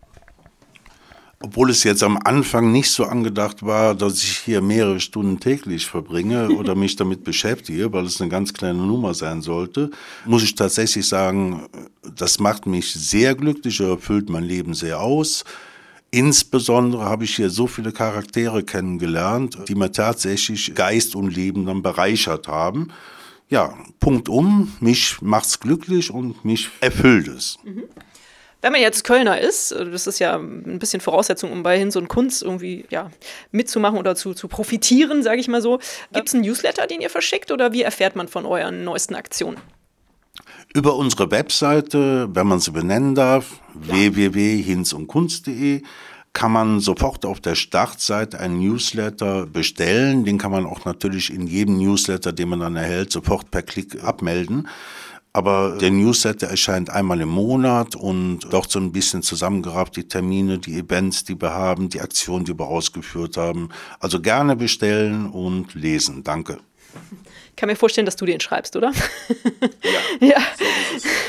Obwohl 1.42 1.70
es 1.70 1.85
jetzt 1.85 2.03
am 2.03 2.18
Anfang 2.18 2.70
nicht 2.70 2.90
so 2.90 3.07
angedacht 3.07 3.64
war, 3.64 3.94
dass 3.94 4.22
ich 4.22 4.37
hier 4.38 4.61
mehrere 4.61 5.00
Stunden 5.00 5.40
täglich 5.40 5.87
verbringe 5.87 6.50
oder 6.59 6.74
mich 6.74 6.96
damit 6.96 7.24
beschäftige, 7.24 7.90
weil 7.94 8.05
es 8.05 8.20
eine 8.20 8.29
ganz 8.29 8.53
kleine 8.53 8.81
Nummer 8.81 9.14
sein 9.14 9.40
sollte, 9.40 9.90
muss 10.26 10.42
ich 10.42 10.55
tatsächlich 10.55 11.09
sagen, 11.09 11.66
das 12.14 12.40
macht 12.40 12.66
mich 12.66 12.92
sehr 12.92 13.35
glücklich, 13.35 13.81
erfüllt 13.81 14.29
mein 14.29 14.44
Leben 14.44 14.74
sehr 14.74 15.00
aus. 15.00 15.44
Insbesondere 16.11 17.05
habe 17.05 17.24
ich 17.24 17.37
hier 17.37 17.48
so 17.48 17.66
viele 17.66 17.92
Charaktere 17.92 18.62
kennengelernt, 18.62 19.57
die 19.66 19.76
mir 19.76 19.92
tatsächlich 19.92 20.74
Geist 20.74 21.14
und 21.14 21.35
Leben 21.35 21.64
dann 21.64 21.83
bereichert 21.83 22.48
haben. 22.48 22.88
Ja, 23.48 23.74
Punkt 23.98 24.29
um, 24.29 24.72
mich 24.81 25.22
macht's 25.22 25.59
glücklich 25.59 26.11
und 26.11 26.44
mich 26.44 26.68
erfüllt 26.81 27.29
es. 27.29 27.59
Mhm. 27.64 27.85
Wenn 28.62 28.73
man 28.73 28.81
jetzt 28.81 29.05
Kölner 29.05 29.40
ist, 29.40 29.73
äh, 29.73 29.90
das 29.90 30.07
ist 30.07 30.18
ja 30.18 30.37
ein 30.37 30.79
bisschen 30.79 31.01
Voraussetzung, 31.01 31.53
um 31.53 31.62
bei 31.62 31.79
Hinz 31.79 31.96
und 31.96 32.09
Kunst 32.09 32.42
irgendwie 32.42 32.85
ja, 32.90 33.11
mitzumachen 33.51 33.99
oder 33.99 34.14
zu, 34.14 34.35
zu 34.35 34.49
profitieren, 34.49 35.23
sage 35.23 35.40
ich 35.40 35.49
mal 35.49 35.62
so. 35.62 35.79
Gibt 36.12 36.29
es 36.29 36.35
einen 36.35 36.44
Newsletter, 36.44 36.87
den 36.87 37.01
ihr 37.01 37.11
verschickt 37.11 37.51
oder 37.51 37.73
wie 37.73 37.83
erfährt 37.83 38.16
man 38.16 38.29
von 38.29 38.46
euren 38.46 38.85
neuesten 38.85 39.14
Aktionen? 39.14 39.59
Über 40.73 40.94
unsere 40.94 41.31
Webseite, 41.31 42.29
wenn 42.33 42.46
man 42.46 42.61
sie 42.61 42.70
benennen 42.70 43.14
darf, 43.14 43.61
ja. 43.88 43.94
www.hinzundkunst.de, 43.94 45.83
kann 46.33 46.53
man 46.53 46.79
sofort 46.79 47.27
auf 47.27 47.40
der 47.40 47.57
Startseite 47.57 48.38
einen 48.38 48.61
Newsletter 48.61 49.46
bestellen. 49.46 50.25
Den 50.25 50.38
kann 50.38 50.53
man 50.53 50.64
auch 50.64 50.85
natürlich 50.85 51.33
in 51.33 51.46
jedem 51.49 51.79
Newsletter, 51.79 52.33
den 52.33 52.51
man 52.51 52.61
dann 52.61 52.77
erhält, 52.77 53.11
sofort 53.11 53.51
per 53.51 53.62
Klick 53.62 54.05
abmelden. 54.05 54.68
Aber 55.33 55.77
der 55.81 55.90
Newsletter 55.90 56.49
erscheint 56.49 56.90
einmal 56.90 57.21
im 57.21 57.29
Monat 57.29 57.95
und 57.95 58.40
dort 58.51 58.71
so 58.71 58.81
ein 58.81 58.90
bisschen 58.90 59.23
zusammengerafft 59.23 59.97
die 59.97 60.09
Termine, 60.09 60.59
die 60.59 60.77
Events, 60.79 61.23
die 61.23 61.40
wir 61.40 61.53
haben, 61.53 61.88
die 61.88 62.01
Aktionen, 62.01 62.45
die 62.45 62.59
wir 62.59 62.66
ausgeführt 62.66 63.37
haben. 63.37 63.69
Also 64.01 64.21
gerne 64.21 64.57
bestellen 64.57 65.31
und 65.31 65.75
lesen. 65.75 66.25
Danke. 66.25 66.59
Ich 67.51 67.57
kann 67.57 67.69
mir 67.69 67.77
vorstellen, 67.77 68.07
dass 68.07 68.16
du 68.16 68.27
den 68.27 68.40
schreibst, 68.40 68.75
oder? 68.75 68.90
Ja. 70.21 70.27
ja. 70.29 70.38
So 70.57 70.64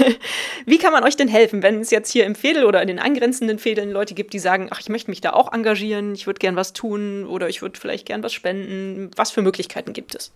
Wie 0.65 0.77
kann 0.77 0.93
man 0.93 1.03
euch 1.03 1.15
denn 1.15 1.27
helfen, 1.27 1.61
wenn 1.61 1.81
es 1.81 1.91
jetzt 1.91 2.11
hier 2.11 2.25
im 2.25 2.35
Fädel 2.35 2.65
oder 2.65 2.81
in 2.81 2.87
den 2.87 2.99
angrenzenden 2.99 3.59
Fädeln 3.59 3.91
Leute 3.91 4.13
gibt, 4.13 4.33
die 4.33 4.39
sagen, 4.39 4.67
ach, 4.71 4.79
ich 4.79 4.89
möchte 4.89 5.09
mich 5.09 5.21
da 5.21 5.33
auch 5.33 5.51
engagieren, 5.51 6.13
ich 6.13 6.27
würde 6.27 6.39
gern 6.39 6.55
was 6.55 6.73
tun 6.73 7.25
oder 7.25 7.49
ich 7.49 7.61
würde 7.61 7.79
vielleicht 7.79 8.05
gern 8.05 8.23
was 8.23 8.33
spenden? 8.33 9.11
Was 9.15 9.31
für 9.31 9.41
Möglichkeiten 9.41 9.93
gibt 9.93 10.15
es? 10.15 10.31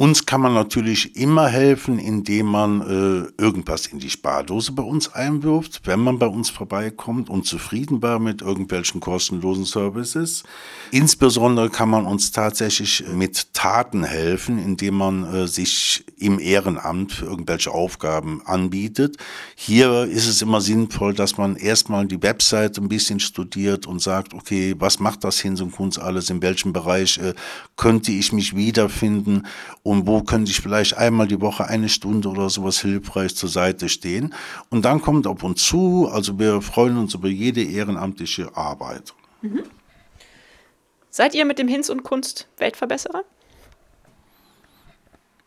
Uns 0.00 0.26
kann 0.26 0.40
man 0.40 0.54
natürlich 0.54 1.16
immer 1.16 1.48
helfen, 1.48 1.98
indem 1.98 2.46
man 2.46 2.82
äh, 2.82 3.42
irgendwas 3.42 3.86
in 3.86 3.98
die 3.98 4.10
Spardose 4.10 4.70
bei 4.70 4.84
uns 4.84 5.12
einwirft, 5.12 5.80
wenn 5.86 5.98
man 5.98 6.20
bei 6.20 6.28
uns 6.28 6.50
vorbeikommt 6.50 7.28
und 7.28 7.46
zufrieden 7.46 8.00
war 8.00 8.20
mit 8.20 8.40
irgendwelchen 8.40 9.00
kostenlosen 9.00 9.64
Services. 9.64 10.44
Insbesondere 10.92 11.68
kann 11.68 11.90
man 11.90 12.06
uns 12.06 12.30
tatsächlich 12.30 13.06
mit 13.12 13.52
Taten 13.54 14.04
helfen, 14.04 14.60
indem 14.60 14.94
man 14.94 15.34
äh, 15.34 15.48
sich 15.48 16.04
im 16.16 16.38
Ehrenamt 16.38 17.10
für 17.10 17.24
irgendwelche 17.24 17.72
Aufgaben 17.72 18.40
anbietet. 18.44 19.16
Hier 19.56 20.04
ist 20.04 20.28
es 20.28 20.42
immer 20.42 20.60
sinnvoll, 20.60 21.12
dass 21.12 21.38
man 21.38 21.56
erstmal 21.56 22.06
die 22.06 22.22
Website 22.22 22.78
ein 22.78 22.88
bisschen 22.88 23.18
studiert 23.18 23.88
und 23.88 24.00
sagt, 24.00 24.32
okay, 24.32 24.76
was 24.78 25.00
macht 25.00 25.24
das 25.24 25.40
Hinz 25.40 25.60
und 25.60 25.72
Kunst 25.72 25.98
alles, 25.98 26.30
in 26.30 26.40
welchem 26.40 26.72
Bereich 26.72 27.18
äh, 27.18 27.34
könnte 27.74 28.12
ich 28.12 28.32
mich 28.32 28.54
wiederfinden 28.54 29.42
und 29.88 30.06
wo 30.06 30.22
könnte 30.22 30.50
ich 30.50 30.60
vielleicht 30.60 30.98
einmal 30.98 31.26
die 31.26 31.40
Woche 31.40 31.66
eine 31.66 31.88
Stunde 31.88 32.28
oder 32.28 32.50
sowas 32.50 32.78
hilfreich 32.82 33.34
zur 33.34 33.48
Seite 33.48 33.88
stehen. 33.88 34.34
Und 34.68 34.84
dann 34.84 35.00
kommt 35.00 35.26
auf 35.26 35.42
uns 35.42 35.64
zu, 35.64 36.10
also 36.12 36.38
wir 36.38 36.60
freuen 36.60 36.98
uns 36.98 37.14
über 37.14 37.28
jede 37.28 37.62
ehrenamtliche 37.62 38.54
Arbeit. 38.54 39.14
Mhm. 39.40 39.62
Seid 41.08 41.34
ihr 41.34 41.46
mit 41.46 41.58
dem 41.58 41.68
Hinz 41.68 41.88
und 41.88 42.02
Kunst 42.02 42.48
Weltverbesserer? 42.58 43.24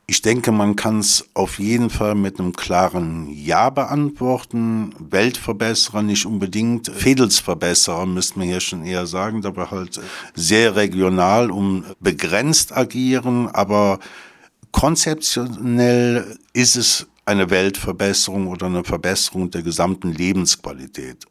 Ich 0.07 0.23
denke, 0.23 0.51
man 0.51 0.75
kann 0.75 0.99
es 0.99 1.29
auf 1.35 1.59
jeden 1.59 1.91
Fall 1.91 2.15
mit 2.15 2.39
einem 2.39 2.53
klaren 2.53 3.29
Ja 3.29 3.69
beantworten. 3.69 4.95
Weltverbesserer 4.97 6.01
nicht 6.01 6.25
unbedingt. 6.25 6.89
Fädelsverbesserer 6.89 8.07
müsste 8.07 8.39
man 8.39 8.47
hier 8.47 8.59
schon 8.59 8.83
eher 8.83 9.05
sagen, 9.05 9.43
da 9.43 9.55
wir 9.55 9.69
halt 9.69 10.01
sehr 10.33 10.75
regional 10.75 11.51
um 11.51 11.85
begrenzt 11.99 12.75
agieren, 12.75 13.47
aber 13.47 13.99
konzeptionell 14.71 16.37
ist 16.53 16.75
es 16.75 17.07
eine 17.25 17.49
Weltverbesserung 17.49 18.47
oder 18.47 18.65
eine 18.65 18.83
Verbesserung 18.83 19.51
der 19.51 19.61
gesamten 19.61 20.11
Lebensqualität. 20.11 21.25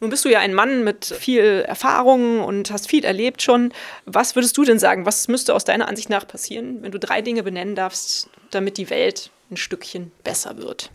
Nun 0.00 0.10
bist 0.10 0.24
du 0.24 0.28
ja 0.28 0.40
ein 0.40 0.52
Mann 0.52 0.82
mit 0.82 1.04
viel 1.04 1.64
Erfahrung 1.66 2.40
und 2.40 2.72
hast 2.72 2.88
viel 2.88 3.04
erlebt 3.04 3.40
schon. 3.40 3.72
Was 4.04 4.34
würdest 4.34 4.56
du 4.56 4.64
denn 4.64 4.80
sagen, 4.80 5.06
was 5.06 5.28
müsste 5.28 5.54
aus 5.54 5.64
deiner 5.64 5.86
Ansicht 5.86 6.10
nach 6.10 6.26
passieren, 6.26 6.82
wenn 6.82 6.90
du 6.90 6.98
drei 6.98 7.22
Dinge 7.22 7.44
benennen 7.44 7.76
darfst, 7.76 8.28
damit 8.50 8.78
die 8.78 8.90
Welt 8.90 9.30
ein 9.50 9.56
Stückchen 9.56 10.10
besser 10.24 10.56
wird? 10.56 10.90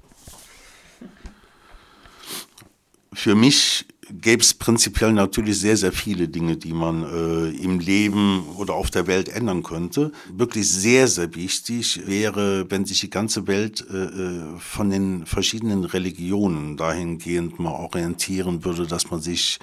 Für 3.13 3.34
mich 3.34 3.86
gäbe 4.12 4.41
es 4.41 4.54
prinzipiell 4.54 5.13
natürlich 5.13 5.60
sehr, 5.60 5.78
sehr 5.78 5.91
viele 5.91 6.28
Dinge, 6.28 6.58
die 6.58 6.74
man 6.74 7.04
äh, 7.04 7.50
im 7.63 7.80
Leben 7.80 8.46
oder 8.58 8.74
auf 8.74 8.89
der 8.89 9.08
Welt 9.08 9.30
ändern 9.30 9.63
könnte. 9.63 10.12
Wirklich 10.32 10.70
sehr, 10.70 11.08
sehr 11.08 11.34
wichtig 11.36 12.06
wäre, 12.06 12.70
wenn 12.70 12.86
sich 12.86 13.02
die 13.02 13.10
ganze 13.10 13.48
Welt 13.48 13.86
äh, 13.91 14.06
äh, 14.06 14.41
von 14.60 14.89
den 14.89 15.26
verschiedenen 15.26 15.84
Religionen 15.84 16.78
dahingehend 16.78 17.60
mal 17.60 17.72
orientieren 17.72 18.63
würde, 18.63 18.88
dass 18.88 19.10
man 19.12 19.22
sich 19.22 19.60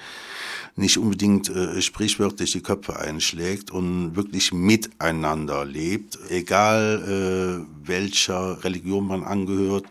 nicht 0.75 0.97
unbedingt 0.97 1.49
äh, 1.49 1.81
sprichwörtlich 1.81 2.51
die 2.51 2.61
Köpfe 2.61 2.99
einschlägt 2.99 3.71
und 3.71 4.15
wirklich 4.15 4.51
miteinander 4.51 5.63
lebt, 5.63 6.19
egal 6.29 7.65
äh, 7.65 7.87
welcher 7.87 8.63
Religion 8.63 9.07
man 9.07 9.23
angehört. 9.23 9.85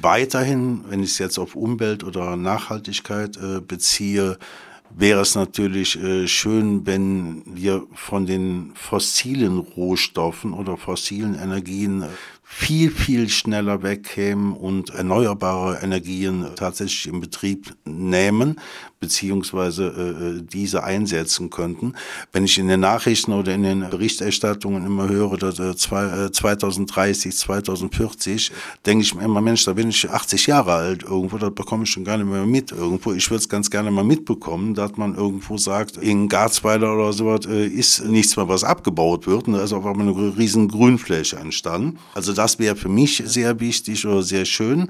Weiterhin, 0.00 0.84
wenn 0.88 1.02
ich 1.02 1.10
es 1.10 1.18
jetzt 1.18 1.38
auf 1.38 1.54
Umwelt 1.54 2.04
oder 2.04 2.36
Nachhaltigkeit 2.36 3.36
äh, 3.36 3.60
beziehe, 3.60 4.38
wäre 4.96 5.20
es 5.20 5.34
natürlich 5.34 6.00
äh, 6.02 6.28
schön, 6.28 6.86
wenn 6.86 7.42
wir 7.46 7.86
von 7.94 8.26
den 8.26 8.72
fossilen 8.74 9.58
Rohstoffen 9.58 10.52
oder 10.52 10.76
fossilen 10.76 11.34
Energien 11.34 12.04
viel, 12.42 12.90
viel 12.90 13.28
schneller 13.28 13.82
wegkämen 13.82 14.52
und 14.52 14.90
erneuerbare 14.90 15.80
Energien 15.82 16.46
tatsächlich 16.54 17.12
in 17.12 17.20
Betrieb 17.20 17.74
nehmen, 17.84 18.60
beziehungsweise 19.04 19.86
äh, 19.86 20.42
diese 20.50 20.82
einsetzen 20.82 21.50
könnten. 21.50 21.92
Wenn 22.32 22.44
ich 22.44 22.56
in 22.56 22.68
den 22.68 22.80
Nachrichten 22.80 23.32
oder 23.32 23.52
in 23.54 23.62
den 23.62 23.90
Berichterstattungen 23.90 24.86
immer 24.86 25.10
höre, 25.10 25.36
dass 25.36 25.58
äh, 25.58 26.32
2030, 26.32 27.36
2040, 27.36 28.50
denke 28.86 29.04
ich 29.04 29.14
mir 29.14 29.24
immer, 29.24 29.42
Mensch, 29.42 29.64
da 29.66 29.74
bin 29.74 29.90
ich 29.90 30.08
80 30.08 30.46
Jahre 30.46 30.72
alt 30.72 31.02
irgendwo, 31.02 31.36
das 31.36 31.54
bekomme 31.54 31.84
ich 31.84 31.90
schon 31.90 32.04
gar 32.04 32.16
nicht 32.16 32.26
mehr 32.26 32.46
mit 32.46 32.72
irgendwo. 32.72 33.12
Ich 33.12 33.30
würde 33.30 33.40
es 33.40 33.48
ganz 33.50 33.70
gerne 33.70 33.90
mal 33.90 34.04
mitbekommen, 34.04 34.74
dass 34.74 34.96
man 34.96 35.14
irgendwo 35.14 35.58
sagt, 35.58 35.98
in 35.98 36.28
Garzweiler 36.28 36.94
oder 36.94 37.12
sowas 37.12 37.44
äh, 37.46 37.66
ist 37.66 38.06
nichts 38.06 38.36
mehr, 38.38 38.48
was 38.48 38.64
abgebaut 38.64 39.26
wird 39.26 39.48
und 39.48 39.52
da 39.52 39.62
ist 39.62 39.74
auf 39.74 39.84
einmal 39.84 40.08
eine 40.08 40.36
riesen 40.38 40.68
Grünfläche 40.68 41.36
entstanden. 41.36 41.98
Also 42.14 42.32
das 42.32 42.58
wäre 42.58 42.74
für 42.74 42.88
mich 42.88 43.22
sehr 43.26 43.60
wichtig 43.60 44.06
oder 44.06 44.22
sehr 44.22 44.46
schön. 44.46 44.88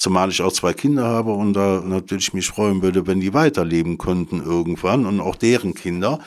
Zumal 0.00 0.30
ich 0.30 0.40
auch 0.40 0.50
zwei 0.50 0.72
Kinder 0.72 1.04
habe 1.04 1.32
und 1.32 1.52
da 1.52 1.82
natürlich 1.84 2.32
mich 2.32 2.46
freuen 2.46 2.80
würde, 2.80 3.06
wenn 3.06 3.20
die 3.20 3.34
weiterleben 3.34 3.98
könnten 3.98 4.42
irgendwann 4.42 5.04
und 5.04 5.20
auch 5.20 5.36
deren 5.36 5.74
Kinder. 5.74 6.20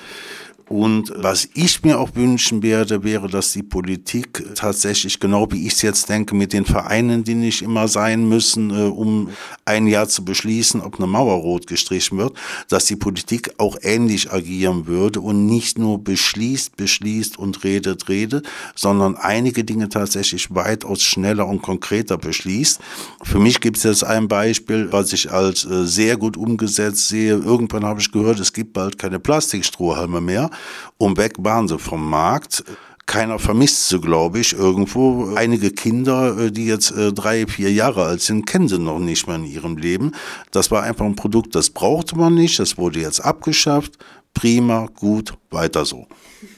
Und 0.70 1.12
was 1.16 1.50
ich 1.54 1.84
mir 1.84 2.00
auch 2.00 2.16
wünschen 2.16 2.64
werde, 2.64 3.04
wäre, 3.04 3.28
dass 3.28 3.52
die 3.52 3.64
Politik 3.64 4.44
tatsächlich, 4.56 5.20
genau 5.20 5.52
wie 5.52 5.68
ich 5.68 5.74
es 5.74 5.82
jetzt 5.82 6.10
denke, 6.10 6.36
mit 6.36 6.54
den 6.54 6.66
Vereinen, 6.66 7.24
die 7.24 7.36
nicht 7.36 7.62
immer 7.62 7.88
sein 7.88 8.28
müssen, 8.28 8.72
äh, 8.72 8.84
um 8.84 9.30
ein 9.66 9.88
Jahr 9.88 10.08
zu 10.08 10.24
beschließen, 10.24 10.82
ob 10.82 10.98
eine 10.98 11.08
Mauer 11.08 11.36
rot 11.36 11.68
gestrichen 11.68 12.18
wird, 12.18 12.34
dass 12.70 12.86
die 12.86 12.96
Politik 12.96 13.54
auch 13.58 13.78
ähnlich 13.82 14.32
agieren 14.32 14.88
würde 14.88 15.20
und 15.20 15.46
nicht 15.46 15.78
nur 15.78 16.04
beschließt, 16.04 16.78
beschließt 16.78 17.38
und 17.38 17.64
redet, 17.64 18.08
redet, 18.08 18.48
sondern 18.76 19.16
einige 19.16 19.64
Dinge 19.64 19.90
tatsächlich 19.90 20.54
weitaus 20.56 21.04
schneller 21.04 21.48
und 21.48 21.62
konkreter 21.62 22.18
beschließt. 22.18 22.80
Für 23.24 23.40
mich 23.40 23.60
gibt 23.60 23.78
es 23.78 23.84
jetzt 23.84 24.04
ein 24.04 24.28
Beispiel, 24.28 24.92
was 24.92 25.12
ich 25.14 25.32
als 25.32 25.66
äh, 25.66 25.86
sehr 25.86 26.18
gut 26.18 26.38
umgesetzt 26.38 27.10
sehe. 27.10 27.34
Irgendwann 27.34 27.84
habe 27.84 28.00
ich 28.00 28.12
gehört, 28.12 28.40
es 28.40 28.54
gibt 28.54 28.74
bald 28.74 28.98
keine 28.98 29.20
Plastikstrohhalme 29.20 30.22
mehr. 30.22 30.50
Und 30.98 31.18
weg 31.18 31.34
waren 31.38 31.68
sie 31.68 31.80
vom 31.80 32.10
Markt. 32.10 32.64
Keiner 33.06 33.38
vermisst 33.38 33.90
sie, 33.90 34.00
glaube 34.00 34.40
ich, 34.40 34.54
irgendwo. 34.54 35.36
Einige 35.36 35.72
Kinder, 35.72 36.38
äh, 36.38 36.52
die 36.52 36.66
jetzt 36.66 36.92
äh, 36.92 37.12
drei, 37.12 37.46
vier 37.48 37.72
Jahre 37.72 38.06
alt 38.06 38.22
sind, 38.22 38.46
kennen 38.46 38.70
sie 38.70 38.80
noch 38.80 39.00
nicht 39.00 39.28
mal 39.28 39.36
in 39.36 39.46
ihrem 39.46 39.78
Leben. 39.78 40.14
Das 40.52 40.72
war 40.72 40.84
einfach 40.84 41.06
ein 41.06 41.16
Produkt, 41.16 41.54
das 41.56 41.70
brauchte 41.70 42.18
man 42.18 42.36
nicht. 42.36 42.60
Das 42.60 42.78
wurde 42.78 43.00
jetzt 43.00 43.20
abgeschafft. 43.20 43.98
Prima, 44.34 44.88
gut, 44.96 45.34
weiter 45.50 45.86
so. 45.86 46.08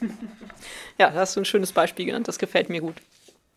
Ja, 0.97 1.09
da 1.09 1.19
hast 1.19 1.35
du 1.35 1.41
ein 1.41 1.45
schönes 1.45 1.73
Beispiel 1.73 2.05
genannt. 2.05 2.27
Das 2.29 2.39
gefällt 2.39 2.69
mir 2.69 2.79
gut. 2.79 2.95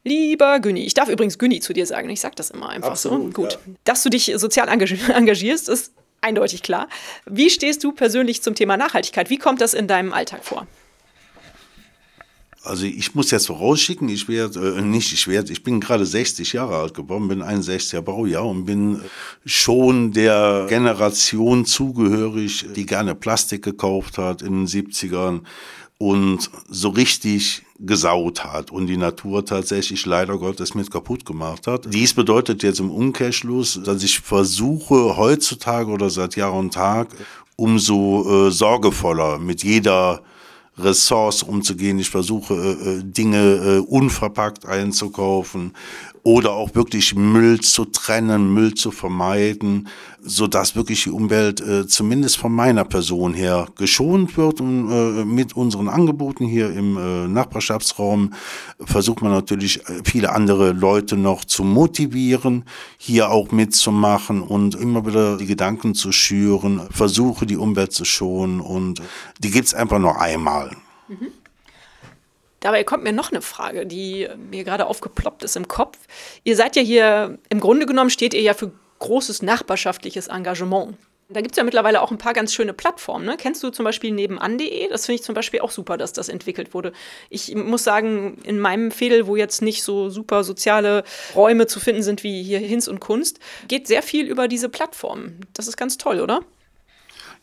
Lieber 0.04 0.58
Günni, 0.60 0.84
ich 0.84 0.94
darf 0.94 1.08
übrigens 1.08 1.38
Günni 1.38 1.60
zu 1.60 1.72
dir 1.72 1.86
sagen, 1.86 2.08
ich 2.10 2.20
sage 2.20 2.34
das 2.34 2.50
immer 2.50 2.68
einfach 2.68 2.90
Absolut, 2.90 3.26
so. 3.26 3.42
Gut. 3.42 3.52
Ja. 3.52 3.72
Dass 3.84 4.02
du 4.02 4.10
dich 4.10 4.32
sozial 4.36 4.68
engagierst, 5.14 5.68
ist 5.68 5.92
eindeutig 6.20 6.62
klar. 6.62 6.88
Wie 7.26 7.50
stehst 7.50 7.84
du 7.84 7.92
persönlich 7.92 8.42
zum 8.42 8.54
Thema 8.54 8.76
Nachhaltigkeit? 8.76 9.30
Wie 9.30 9.38
kommt 9.38 9.60
das 9.60 9.74
in 9.74 9.86
deinem 9.86 10.12
Alltag 10.12 10.44
vor? 10.44 10.66
Also 12.62 12.84
ich 12.84 13.14
muss 13.14 13.30
jetzt 13.30 13.46
vorausschicken, 13.46 14.08
ich 14.08 14.28
werde 14.28 14.76
äh, 14.76 14.82
nicht, 14.82 15.12
ich 15.12 15.28
werde, 15.28 15.52
ich 15.52 15.62
bin 15.62 15.80
gerade 15.80 16.04
60 16.04 16.52
Jahre 16.52 16.76
alt 16.76 16.92
geworden, 16.92 17.28
bin 17.28 17.42
61er 17.42 18.02
Baujahr 18.02 18.44
und 18.44 18.66
bin 18.66 19.00
schon 19.46 20.12
der 20.12 20.66
Generation 20.68 21.64
zugehörig, 21.64 22.66
die 22.74 22.84
gerne 22.84 23.14
Plastik 23.14 23.62
gekauft 23.62 24.18
hat 24.18 24.42
in 24.42 24.52
den 24.52 24.66
70ern 24.66 25.44
und 25.98 26.50
so 26.68 26.90
richtig 26.90 27.62
gesaut 27.80 28.44
hat 28.44 28.70
und 28.70 28.86
die 28.86 28.96
Natur 28.96 29.44
tatsächlich 29.44 30.04
leider 30.04 30.36
Gottes 30.38 30.74
mit 30.74 30.90
kaputt 30.90 31.24
gemacht 31.24 31.66
hat. 31.66 31.92
Dies 31.92 32.12
bedeutet 32.12 32.62
jetzt 32.62 32.80
im 32.80 32.90
Umkehrschluss, 32.90 33.80
dass 33.84 34.02
ich 34.02 34.18
versuche 34.18 35.16
heutzutage 35.16 35.90
oder 35.90 36.10
seit 36.10 36.36
Jahr 36.36 36.54
und 36.54 36.74
Tag 36.74 37.08
umso 37.56 38.48
äh, 38.48 38.50
sorgevoller 38.50 39.38
mit 39.38 39.62
jeder 39.62 40.22
Ressource 40.78 41.42
umzugehen. 41.42 41.98
Ich 41.98 42.10
versuche 42.10 42.54
äh, 42.54 42.98
äh 42.98 43.02
Dinge 43.02 43.38
äh, 43.38 43.78
unverpackt 43.78 44.64
einzukaufen 44.66 45.72
oder 46.22 46.52
auch 46.52 46.74
wirklich 46.74 47.14
Müll 47.14 47.60
zu 47.60 47.84
trennen, 47.84 48.52
Müll 48.52 48.74
zu 48.74 48.90
vermeiden, 48.90 49.88
so 50.20 50.46
dass 50.46 50.76
wirklich 50.76 51.04
die 51.04 51.10
Umwelt 51.10 51.60
äh, 51.60 51.86
zumindest 51.86 52.36
von 52.36 52.52
meiner 52.52 52.84
Person 52.84 53.34
her 53.34 53.68
geschont 53.76 54.36
wird 54.36 54.60
und 54.60 54.90
äh, 54.90 55.24
mit 55.24 55.56
unseren 55.56 55.88
Angeboten 55.88 56.44
hier 56.46 56.70
im 56.70 56.96
äh, 56.96 57.28
Nachbarschaftsraum 57.28 58.34
versucht 58.84 59.22
man 59.22 59.32
natürlich 59.32 59.88
äh, 59.88 60.02
viele 60.04 60.32
andere 60.32 60.72
Leute 60.72 61.16
noch 61.16 61.44
zu 61.44 61.64
motivieren, 61.64 62.64
hier 62.96 63.30
auch 63.30 63.50
mitzumachen 63.52 64.42
und 64.42 64.74
immer 64.74 65.06
wieder 65.06 65.36
die 65.36 65.46
Gedanken 65.46 65.94
zu 65.94 66.12
schüren, 66.12 66.82
versuche 66.90 67.46
die 67.46 67.56
Umwelt 67.56 67.92
zu 67.92 68.04
schonen 68.04 68.60
und 68.60 69.00
die 69.38 69.50
gibt's 69.50 69.74
einfach 69.74 69.98
nur 69.98 70.20
einmal. 70.20 70.76
Mhm. 71.08 71.28
Dabei 72.60 72.84
kommt 72.84 73.04
mir 73.04 73.12
noch 73.12 73.30
eine 73.30 73.42
Frage, 73.42 73.86
die 73.86 74.28
mir 74.50 74.64
gerade 74.64 74.86
aufgeploppt 74.86 75.42
ist 75.42 75.56
im 75.56 75.68
Kopf. 75.68 75.96
Ihr 76.44 76.56
seid 76.56 76.76
ja 76.76 76.82
hier, 76.82 77.38
im 77.48 77.60
Grunde 77.60 77.86
genommen 77.86 78.10
steht 78.10 78.34
ihr 78.34 78.42
ja 78.42 78.54
für 78.54 78.72
großes 78.98 79.42
nachbarschaftliches 79.42 80.28
Engagement. 80.28 80.96
Da 81.30 81.42
gibt 81.42 81.52
es 81.52 81.58
ja 81.58 81.64
mittlerweile 81.64 82.00
auch 82.00 82.10
ein 82.10 82.16
paar 82.16 82.32
ganz 82.32 82.54
schöne 82.54 82.72
Plattformen. 82.72 83.26
Ne? 83.26 83.36
Kennst 83.36 83.62
du 83.62 83.68
zum 83.68 83.84
Beispiel 83.84 84.12
nebenan.de? 84.12 84.88
Das 84.88 85.04
finde 85.04 85.16
ich 85.16 85.22
zum 85.22 85.34
Beispiel 85.34 85.60
auch 85.60 85.70
super, 85.70 85.98
dass 85.98 86.14
das 86.14 86.30
entwickelt 86.30 86.72
wurde. 86.72 86.92
Ich 87.28 87.54
muss 87.54 87.84
sagen, 87.84 88.38
in 88.44 88.58
meinem 88.58 88.90
Fädel, 88.90 89.26
wo 89.26 89.36
jetzt 89.36 89.60
nicht 89.60 89.82
so 89.82 90.08
super 90.08 90.42
soziale 90.42 91.04
Räume 91.34 91.66
zu 91.66 91.80
finden 91.80 92.02
sind 92.02 92.22
wie 92.22 92.42
hier 92.42 92.60
Hinz 92.60 92.88
und 92.88 93.00
Kunst, 93.00 93.40
geht 93.68 93.86
sehr 93.86 94.02
viel 94.02 94.26
über 94.26 94.48
diese 94.48 94.70
Plattformen. 94.70 95.40
Das 95.52 95.68
ist 95.68 95.76
ganz 95.76 95.98
toll, 95.98 96.20
oder? 96.20 96.40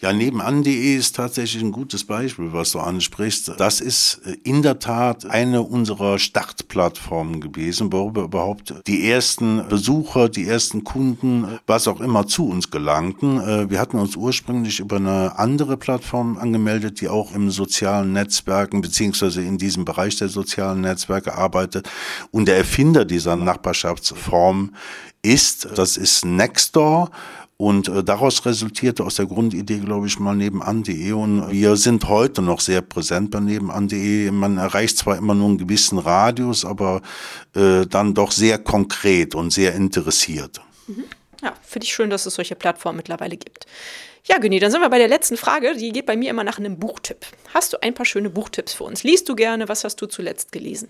Ja, 0.01 0.11
nebenan.de 0.11 0.95
ist 0.95 1.15
tatsächlich 1.15 1.63
ein 1.63 1.71
gutes 1.71 2.03
Beispiel, 2.03 2.51
was 2.51 2.73
du 2.73 2.79
ansprichst. 2.79 3.53
Das 3.57 3.79
ist 3.79 4.21
äh, 4.25 4.35
in 4.43 4.61
der 4.61 4.79
Tat 4.79 5.25
eine 5.25 5.61
unserer 5.61 6.19
Startplattformen 6.19 7.39
gewesen, 7.39 7.93
wo 7.93 8.09
überhaupt 8.09 8.73
die 8.87 9.09
ersten 9.09 9.65
Besucher, 9.69 10.27
die 10.27 10.47
ersten 10.47 10.83
Kunden, 10.83 11.59
was 11.65 11.87
auch 11.87 12.01
immer 12.01 12.27
zu 12.27 12.49
uns 12.49 12.71
gelangten. 12.71 13.39
Äh, 13.39 13.69
wir 13.69 13.79
hatten 13.79 13.97
uns 13.97 14.17
ursprünglich 14.17 14.81
über 14.81 14.97
eine 14.97 15.39
andere 15.39 15.77
Plattform 15.77 16.37
angemeldet, 16.37 16.99
die 16.99 17.07
auch 17.07 17.33
im 17.33 17.49
sozialen 17.49 18.11
Netzwerken 18.11 18.81
beziehungsweise 18.81 19.41
in 19.43 19.57
diesem 19.57 19.85
Bereich 19.85 20.17
der 20.17 20.27
sozialen 20.27 20.81
Netzwerke 20.81 21.35
arbeitet. 21.35 21.89
Und 22.31 22.49
der 22.49 22.57
Erfinder 22.57 23.05
dieser 23.05 23.37
Nachbarschaftsform 23.37 24.71
ist, 25.21 25.69
das 25.75 25.95
ist 25.95 26.25
Nextdoor. 26.25 27.11
Und 27.57 27.87
äh, 27.87 28.03
daraus 28.03 28.45
resultierte 28.45 29.03
aus 29.03 29.15
der 29.15 29.27
Grundidee, 29.27 29.79
glaube 29.79 30.07
ich, 30.07 30.19
mal 30.19 30.35
nebenan.de. 30.35 31.13
Und 31.13 31.51
wir 31.51 31.77
sind 31.77 32.07
heute 32.09 32.41
noch 32.41 32.59
sehr 32.59 32.81
präsent 32.81 33.31
bei 33.31 33.39
nebenan.de. 33.39 34.29
Man 34.31 34.57
erreicht 34.57 34.97
zwar 34.97 35.17
immer 35.17 35.33
nur 35.33 35.47
einen 35.47 35.57
gewissen 35.57 35.97
Radius, 35.97 36.65
aber 36.65 37.01
äh, 37.55 37.85
dann 37.85 38.13
doch 38.13 38.31
sehr 38.31 38.59
konkret 38.59 39.35
und 39.35 39.53
sehr 39.53 39.73
interessiert. 39.73 40.59
Mhm. 40.87 41.05
Ja, 41.41 41.53
finde 41.61 41.85
ich 41.85 41.93
schön, 41.93 42.09
dass 42.09 42.25
es 42.25 42.35
solche 42.35 42.55
Plattformen 42.55 42.97
mittlerweile 42.97 43.37
gibt. 43.37 43.65
Ja, 44.25 44.39
Günni, 44.39 44.59
dann 44.59 44.71
sind 44.71 44.81
wir 44.81 44.89
bei 44.89 44.97
der 44.97 45.07
letzten 45.07 45.37
Frage. 45.37 45.75
Die 45.75 45.91
geht 45.91 46.07
bei 46.07 46.17
mir 46.17 46.31
immer 46.31 46.43
nach 46.43 46.57
einem 46.57 46.79
Buchtipp. 46.79 47.25
Hast 47.53 47.73
du 47.73 47.77
ein 47.81 47.93
paar 47.93 48.05
schöne 48.05 48.29
Buchtipps 48.29 48.73
für 48.73 48.83
uns? 48.83 49.03
Liest 49.03 49.29
du 49.29 49.35
gerne? 49.35 49.69
Was 49.69 49.83
hast 49.83 50.01
du 50.01 50.07
zuletzt 50.07 50.51
gelesen? 50.51 50.89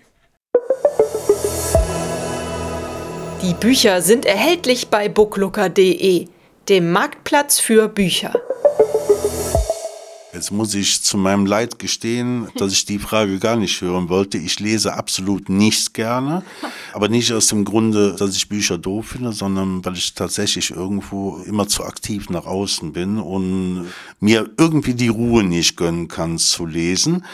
Die 3.42 3.52
Bücher 3.54 4.00
sind 4.00 4.24
erhältlich 4.24 4.88
bei 4.88 5.08
booklooker.de, 5.08 6.26
dem 6.68 6.90
Marktplatz 6.90 7.60
für 7.60 7.88
Bücher. 7.88 8.34
Jetzt 10.32 10.50
muss 10.50 10.74
ich 10.74 11.02
zu 11.02 11.16
meinem 11.16 11.46
Leid 11.46 11.78
gestehen, 11.78 12.48
dass 12.56 12.70
ich 12.72 12.84
die 12.84 12.98
Frage 12.98 13.38
gar 13.38 13.56
nicht 13.56 13.80
hören 13.80 14.10
wollte. 14.10 14.36
Ich 14.36 14.60
lese 14.60 14.92
absolut 14.92 15.48
nichts 15.48 15.94
gerne, 15.94 16.42
aber 16.92 17.08
nicht 17.08 17.32
aus 17.32 17.46
dem 17.46 17.64
Grunde, 17.64 18.14
dass 18.18 18.36
ich 18.36 18.48
Bücher 18.48 18.76
doof 18.76 19.06
finde, 19.12 19.32
sondern 19.32 19.82
weil 19.82 19.94
ich 19.94 20.12
tatsächlich 20.12 20.72
irgendwo 20.72 21.38
immer 21.46 21.68
zu 21.68 21.84
aktiv 21.84 22.28
nach 22.28 22.44
außen 22.44 22.92
bin 22.92 23.18
und 23.18 23.86
mir 24.20 24.50
irgendwie 24.58 24.94
die 24.94 25.08
Ruhe 25.08 25.42
nicht 25.42 25.76
gönnen 25.76 26.08
kann 26.08 26.36
zu 26.36 26.66
lesen 26.66 27.24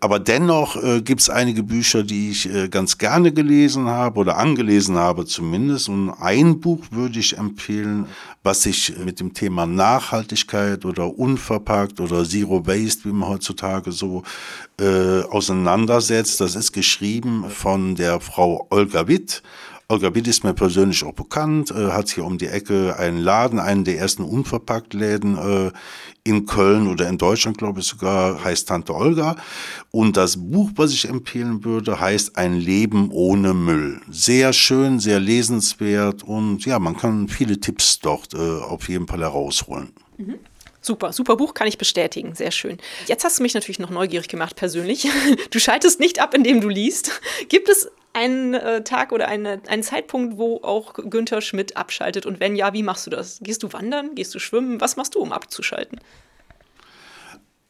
aber 0.00 0.20
dennoch 0.20 0.76
äh, 0.82 1.00
gibt 1.00 1.20
es 1.20 1.30
einige 1.30 1.62
Bücher, 1.62 2.04
die 2.04 2.30
ich 2.30 2.52
äh, 2.52 2.68
ganz 2.68 2.98
gerne 2.98 3.32
gelesen 3.32 3.86
habe 3.86 4.20
oder 4.20 4.36
angelesen 4.36 4.96
habe 4.96 5.26
zumindest. 5.26 5.88
Und 5.88 6.10
ein 6.10 6.60
Buch 6.60 6.84
würde 6.90 7.18
ich 7.18 7.36
empfehlen, 7.36 8.06
was 8.42 8.62
sich 8.62 8.96
mit 9.04 9.18
dem 9.18 9.34
Thema 9.34 9.66
Nachhaltigkeit 9.66 10.84
oder 10.84 11.18
unverpackt 11.18 12.00
oder 12.00 12.24
Zero 12.24 12.66
Waste, 12.66 13.08
wie 13.08 13.12
man 13.12 13.28
heutzutage 13.28 13.90
so 13.90 14.22
äh, 14.80 15.22
auseinandersetzt. 15.22 16.40
Das 16.40 16.54
ist 16.54 16.72
geschrieben 16.72 17.46
von 17.48 17.96
der 17.96 18.20
Frau 18.20 18.66
Olga 18.70 19.08
Witt. 19.08 19.42
Olga 19.90 20.14
Witt 20.14 20.28
ist 20.28 20.44
mir 20.44 20.52
persönlich 20.52 21.02
auch 21.02 21.14
bekannt, 21.14 21.70
äh, 21.70 21.92
hat 21.92 22.10
hier 22.10 22.26
um 22.26 22.36
die 22.36 22.48
Ecke 22.48 22.96
einen 22.98 23.16
Laden, 23.16 23.58
einen 23.58 23.84
der 23.84 23.96
ersten 23.96 24.22
Unverpacktläden 24.22 25.38
äh, 25.38 25.72
in 26.24 26.44
Köln 26.44 26.88
oder 26.88 27.08
in 27.08 27.16
Deutschland, 27.16 27.56
glaube 27.56 27.80
ich 27.80 27.86
sogar, 27.86 28.44
heißt 28.44 28.68
Tante 28.68 28.94
Olga. 28.94 29.36
Und 29.90 30.18
das 30.18 30.36
Buch, 30.36 30.72
was 30.76 30.92
ich 30.92 31.08
empfehlen 31.08 31.64
würde, 31.64 31.98
heißt 31.98 32.36
Ein 32.36 32.56
Leben 32.56 33.10
ohne 33.10 33.54
Müll. 33.54 34.02
Sehr 34.10 34.52
schön, 34.52 35.00
sehr 35.00 35.20
lesenswert 35.20 36.22
und 36.22 36.66
ja, 36.66 36.78
man 36.78 36.94
kann 36.94 37.28
viele 37.28 37.58
Tipps 37.58 37.98
dort 37.98 38.34
äh, 38.34 38.36
auf 38.36 38.90
jeden 38.90 39.06
Fall 39.06 39.20
herausholen. 39.20 39.94
Mhm. 40.18 40.34
Super, 40.82 41.14
super 41.14 41.36
Buch, 41.36 41.54
kann 41.54 41.66
ich 41.66 41.78
bestätigen. 41.78 42.34
Sehr 42.34 42.50
schön. 42.50 42.76
Jetzt 43.06 43.24
hast 43.24 43.38
du 43.38 43.42
mich 43.42 43.54
natürlich 43.54 43.78
noch 43.78 43.90
neugierig 43.90 44.28
gemacht, 44.28 44.54
persönlich. 44.54 45.08
Du 45.50 45.58
schaltest 45.58 45.98
nicht 45.98 46.20
ab, 46.20 46.34
indem 46.34 46.60
du 46.60 46.68
liest. 46.68 47.22
Gibt 47.48 47.70
es 47.70 47.90
einen 48.18 48.54
äh, 48.54 48.82
Tag 48.82 49.12
oder 49.12 49.28
eine, 49.28 49.62
einen 49.68 49.84
Zeitpunkt, 49.84 50.38
wo 50.38 50.56
auch 50.62 50.94
Günther 50.94 51.40
Schmidt 51.40 51.76
abschaltet? 51.76 52.26
Und 52.26 52.40
wenn 52.40 52.56
ja, 52.56 52.72
wie 52.72 52.82
machst 52.82 53.06
du 53.06 53.10
das? 53.10 53.38
Gehst 53.40 53.62
du 53.62 53.72
wandern? 53.72 54.16
Gehst 54.16 54.34
du 54.34 54.40
schwimmen? 54.40 54.80
Was 54.80 54.96
machst 54.96 55.14
du, 55.14 55.20
um 55.20 55.32
abzuschalten? 55.32 56.00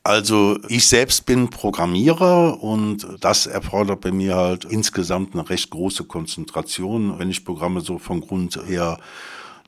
Also 0.05 0.59
ich 0.69 0.87
selbst 0.87 1.27
bin 1.27 1.51
Programmierer 1.51 2.63
und 2.63 3.07
das 3.21 3.47
erfordert 3.47 4.01
bei 4.01 4.11
mir 4.11 4.37
halt 4.37 4.65
insgesamt 4.65 5.35
eine 5.35 5.51
recht 5.51 5.69
große 5.69 6.05
Konzentration, 6.05 7.19
wenn 7.19 7.29
ich 7.29 7.45
Programme 7.45 7.83
so 7.83 7.99
von 7.99 8.23
Grund 8.23 8.59
her 8.67 8.99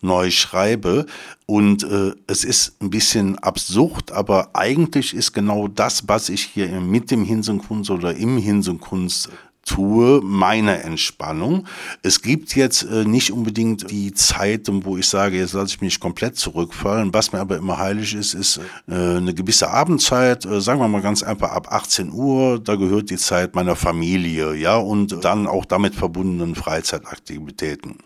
neu 0.01 0.31
schreibe. 0.31 1.05
Und 1.45 1.83
äh, 1.83 2.13
es 2.27 2.45
ist 2.45 2.81
ein 2.81 2.89
bisschen 2.89 3.39
absurd, 3.39 4.13
aber 4.13 4.49
eigentlich 4.55 5.13
ist 5.13 5.35
genau 5.35 5.69
das, 5.69 6.09
was 6.09 6.31
ich 6.31 6.43
hier 6.43 6.69
mit 6.81 7.11
dem 7.11 7.23
Hinsenkunst 7.23 7.91
oder 7.91 8.15
im 8.15 8.39
Hinsenkunst 8.39 9.29
tue, 9.71 10.21
meine 10.23 10.83
Entspannung. 10.83 11.67
Es 12.03 12.23
gibt 12.23 12.57
jetzt 12.57 12.83
äh, 12.83 13.05
nicht 13.05 13.31
unbedingt 13.31 13.91
die 13.91 14.13
Zeiten, 14.13 14.85
wo 14.85 14.97
ich 14.97 15.07
sage, 15.07 15.39
jetzt 15.39 15.53
lasse 15.53 15.77
ich 15.77 15.81
mich 15.81 16.01
komplett 16.01 16.37
zurückfallen. 16.37 17.15
Was 17.15 17.33
mir 17.33 17.39
aber 17.39 17.57
immer 17.57 17.79
heilig 17.79 18.15
ist, 18.15 18.35
ist 18.35 18.59
äh, 18.89 18.95
eine 18.95 19.33
gewisse 19.33 19.71
Abendzeit, 19.71 20.45
äh, 20.45 20.61
sagen 20.61 20.81
wir 20.81 20.89
mal 20.89 21.03
ganz 21.03 21.23
einfach 21.23 21.53
ab 21.53 21.69
18 21.71 22.13
Uhr, 22.13 22.59
da 22.59 22.75
gehört 22.75 23.11
die 23.11 23.17
Zeit 23.17 23.55
meiner 23.55 23.77
Familie, 23.77 24.55
ja, 24.55 24.77
und 24.77 25.25
dann 25.25 25.47
auch 25.47 25.65
damit 25.65 25.95
verbundenen 25.95 26.57
Freizeitaktivitäten. 26.57 27.99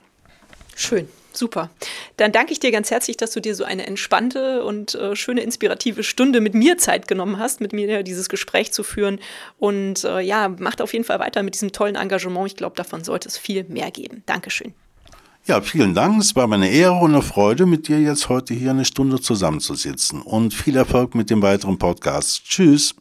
Schön. 0.76 1.08
Super. 1.36 1.70
Dann 2.16 2.32
danke 2.32 2.52
ich 2.52 2.60
dir 2.60 2.70
ganz 2.70 2.90
herzlich, 2.90 3.16
dass 3.16 3.32
du 3.32 3.40
dir 3.40 3.54
so 3.54 3.64
eine 3.64 3.86
entspannte 3.86 4.64
und 4.64 4.94
äh, 4.94 5.16
schöne, 5.16 5.40
inspirative 5.42 6.04
Stunde 6.04 6.40
mit 6.40 6.54
mir 6.54 6.78
Zeit 6.78 7.08
genommen 7.08 7.38
hast, 7.38 7.60
mit 7.60 7.72
mir 7.72 8.02
dieses 8.02 8.28
Gespräch 8.28 8.72
zu 8.72 8.84
führen. 8.84 9.18
Und 9.58 10.04
äh, 10.04 10.20
ja, 10.20 10.48
macht 10.48 10.80
auf 10.80 10.92
jeden 10.92 11.04
Fall 11.04 11.18
weiter 11.18 11.42
mit 11.42 11.54
diesem 11.54 11.72
tollen 11.72 11.96
Engagement. 11.96 12.46
Ich 12.46 12.56
glaube, 12.56 12.76
davon 12.76 13.02
sollte 13.02 13.28
es 13.28 13.36
viel 13.36 13.64
mehr 13.64 13.90
geben. 13.90 14.22
Dankeschön. 14.26 14.74
Ja, 15.46 15.60
vielen 15.60 15.92
Dank. 15.92 16.20
Es 16.22 16.34
war 16.36 16.46
meine 16.46 16.70
Ehre 16.70 16.94
und 16.94 17.12
eine 17.12 17.22
Freude, 17.22 17.66
mit 17.66 17.88
dir 17.88 18.00
jetzt 18.00 18.30
heute 18.30 18.54
hier 18.54 18.70
eine 18.70 18.86
Stunde 18.86 19.20
zusammenzusitzen. 19.20 20.22
Und 20.22 20.54
viel 20.54 20.76
Erfolg 20.76 21.14
mit 21.14 21.28
dem 21.28 21.42
weiteren 21.42 21.78
Podcast. 21.78 22.44
Tschüss. 22.44 22.94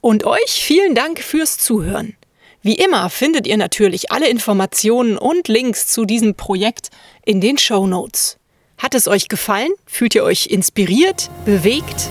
Und 0.00 0.24
euch 0.24 0.50
vielen 0.50 0.94
Dank 0.96 1.20
fürs 1.20 1.58
Zuhören. 1.58 2.16
Wie 2.66 2.74
immer 2.74 3.10
findet 3.10 3.46
ihr 3.46 3.56
natürlich 3.56 4.10
alle 4.10 4.28
Informationen 4.28 5.16
und 5.16 5.46
Links 5.46 5.86
zu 5.86 6.04
diesem 6.04 6.34
Projekt 6.34 6.88
in 7.24 7.40
den 7.40 7.58
Show 7.58 7.86
Notes. 7.86 8.38
Hat 8.76 8.96
es 8.96 9.06
euch 9.06 9.28
gefallen? 9.28 9.70
Fühlt 9.86 10.16
ihr 10.16 10.24
euch 10.24 10.46
inspiriert, 10.46 11.30
bewegt? 11.44 12.10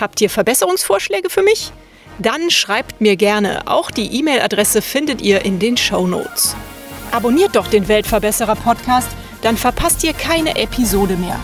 Habt 0.00 0.20
ihr 0.20 0.28
Verbesserungsvorschläge 0.28 1.30
für 1.30 1.44
mich? 1.44 1.70
Dann 2.18 2.50
schreibt 2.50 3.00
mir 3.00 3.14
gerne. 3.14 3.68
Auch 3.68 3.92
die 3.92 4.18
E-Mail-Adresse 4.18 4.82
findet 4.82 5.22
ihr 5.22 5.44
in 5.44 5.60
den 5.60 5.76
Show 5.76 6.08
Notes. 6.08 6.56
Abonniert 7.12 7.54
doch 7.54 7.68
den 7.68 7.86
Weltverbesserer 7.86 8.56
Podcast, 8.56 9.10
dann 9.42 9.56
verpasst 9.56 10.02
ihr 10.02 10.14
keine 10.14 10.56
Episode 10.56 11.14
mehr. 11.14 11.38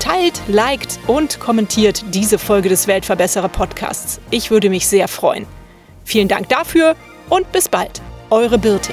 Teilt, 0.00 0.40
liked 0.48 0.98
und 1.08 1.40
kommentiert 1.40 2.02
diese 2.08 2.38
Folge 2.38 2.70
des 2.70 2.86
Weltverbesserer 2.86 3.50
Podcasts. 3.50 4.18
Ich 4.30 4.50
würde 4.50 4.70
mich 4.70 4.86
sehr 4.86 5.08
freuen. 5.08 5.44
Vielen 6.06 6.28
Dank 6.28 6.48
dafür 6.48 6.96
und 7.32 7.50
bis 7.50 7.68
bald. 7.68 8.02
Eure 8.28 8.58
Birte. 8.58 8.92